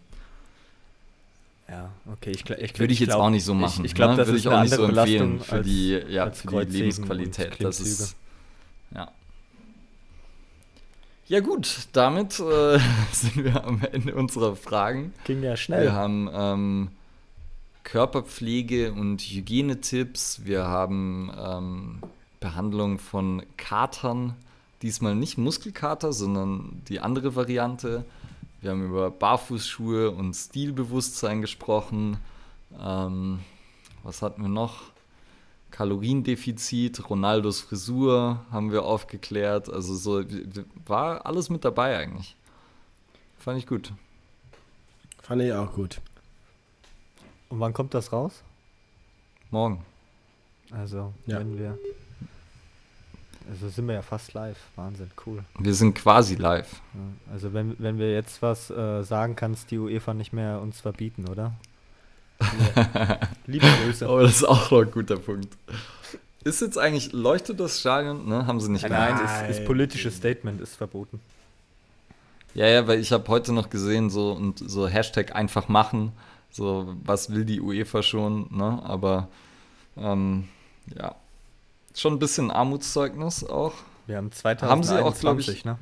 [1.68, 2.32] ja, okay.
[2.32, 3.84] Ich, ich, Würde ich, jetzt glaub, auch nicht so machen.
[3.84, 4.18] Ich, ich glaube, ne?
[4.18, 7.58] das Würde ist ich auch nicht so empfehlen für die, ja, für die Lebensqualität.
[7.60, 8.16] Das ist,
[8.94, 9.12] ja.
[11.28, 12.80] Ja gut, damit äh,
[13.12, 15.14] sind wir am Ende unserer Fragen.
[15.26, 15.86] Ging ja schnell.
[15.86, 16.90] Wir haben ähm,
[17.88, 20.42] Körperpflege und Hygienetipps.
[20.44, 22.00] Wir haben ähm,
[22.42, 24.36] Behandlung von Katern.
[24.82, 28.04] Diesmal nicht Muskelkater, sondern die andere Variante.
[28.60, 32.18] Wir haben über Barfußschuhe und Stilbewusstsein gesprochen.
[32.78, 33.40] Ähm,
[34.04, 34.92] was hatten wir noch?
[35.72, 39.72] Kaloriendefizit, Ronaldos Frisur haben wir aufgeklärt.
[39.72, 40.26] Also so
[40.86, 42.36] war alles mit dabei eigentlich.
[43.38, 43.94] Fand ich gut.
[45.22, 46.02] Fand ich auch gut.
[47.50, 48.44] Und wann kommt das raus?
[49.52, 49.84] Morgen.
[50.72, 51.40] Also, ja.
[51.40, 51.78] wenn wir.
[53.50, 54.58] Also sind wir ja fast live.
[54.76, 55.44] Wahnsinn, cool.
[55.58, 56.82] Wir sind quasi live.
[57.32, 60.82] Also wenn, wenn wir jetzt was äh, sagen, kann es die UEFA nicht mehr uns
[60.82, 61.54] verbieten, oder?
[62.76, 63.20] Ja.
[63.46, 64.10] Liebe Grüße.
[64.10, 65.56] Oh, das ist auch noch ein guter Punkt.
[66.44, 68.28] Ist jetzt eigentlich, leuchtet das Stadion?
[68.28, 68.46] Ne?
[68.46, 71.22] Haben sie nicht Nein, nein ist, ist politisches Statement, ist verboten.
[72.54, 76.12] Ja, ja, weil ich habe heute noch gesehen, so und so Hashtag einfach machen.
[76.52, 78.82] So, was will die UEFA schon, ne?
[78.84, 79.28] Aber
[79.96, 80.48] ähm,
[80.98, 81.16] ja,
[81.94, 83.74] schon ein bisschen Armutszeugnis auch.
[84.06, 85.78] Wir haben 2021, haben sie auch, glaube ich, ne?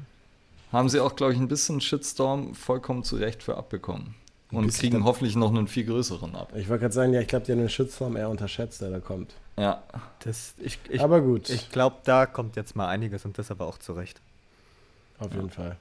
[0.72, 4.16] Haben sie auch, glaube ich, ein bisschen Shitstorm vollkommen zu Recht für abbekommen.
[4.51, 6.53] Und kriegen hoffentlich noch einen viel größeren ab.
[6.55, 8.99] Ich wollte gerade sagen, ja, ich glaube, die haben den Shitstorm eher unterschätzt, der da
[8.99, 9.34] kommt.
[9.57, 9.84] Ja.
[10.20, 11.49] Das, ich, ich, aber gut.
[11.49, 14.22] Ich glaube, da kommt jetzt mal einiges und das aber auch zurecht.
[15.20, 15.78] Auf jeden Fall.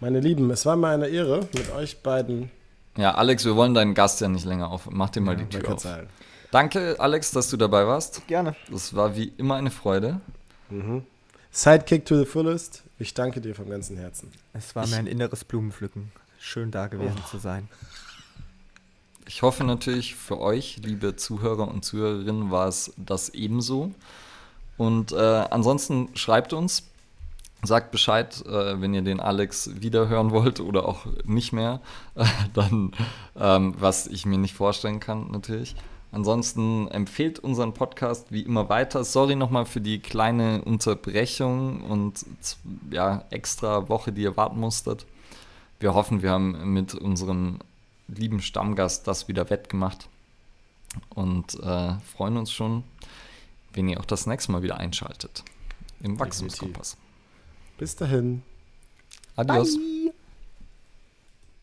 [0.00, 2.50] Meine Lieben, es war mir eine Ehre, mit euch beiden.
[2.96, 4.88] Ja, Alex, wir wollen deinen Gast ja nicht länger auf.
[4.90, 5.80] Mach dir mal ja, die Tür auf.
[5.80, 6.08] Sein.
[6.50, 8.26] Danke, Alex, dass du dabei warst.
[8.28, 8.54] Gerne.
[8.70, 10.20] Das war wie immer eine Freude.
[10.70, 11.04] Mhm.
[11.50, 12.84] Sidekick to the fullest.
[12.98, 14.30] Ich danke dir vom ganzen Herzen.
[14.52, 16.12] Es war ich, mir ein inneres Blumenpflücken.
[16.38, 17.28] Schön da gewesen oh.
[17.28, 17.68] zu sein.
[19.26, 23.92] Ich hoffe natürlich für euch, liebe Zuhörer und Zuhörerinnen, war es das ebenso.
[24.76, 26.84] Und äh, ansonsten schreibt uns,
[27.66, 31.80] sagt Bescheid, äh, wenn ihr den Alex wiederhören wollt oder auch nicht mehr,
[32.14, 32.92] äh, dann
[33.38, 35.76] ähm, was ich mir nicht vorstellen kann natürlich.
[36.12, 39.02] Ansonsten empfehlt unseren Podcast wie immer weiter.
[39.02, 42.24] Sorry nochmal für die kleine Unterbrechung und
[42.92, 45.06] ja, extra Woche, die ihr warten musstet.
[45.80, 47.58] Wir hoffen, wir haben mit unserem
[48.06, 50.08] lieben Stammgast das wieder wettgemacht
[51.10, 52.84] und äh, freuen uns schon,
[53.72, 55.42] wenn ihr auch das nächste Mal wieder einschaltet
[56.00, 56.96] im Wachstumskompass.
[57.78, 58.42] Bis dahin.
[59.36, 59.76] Adios.
[59.76, 60.12] Bye.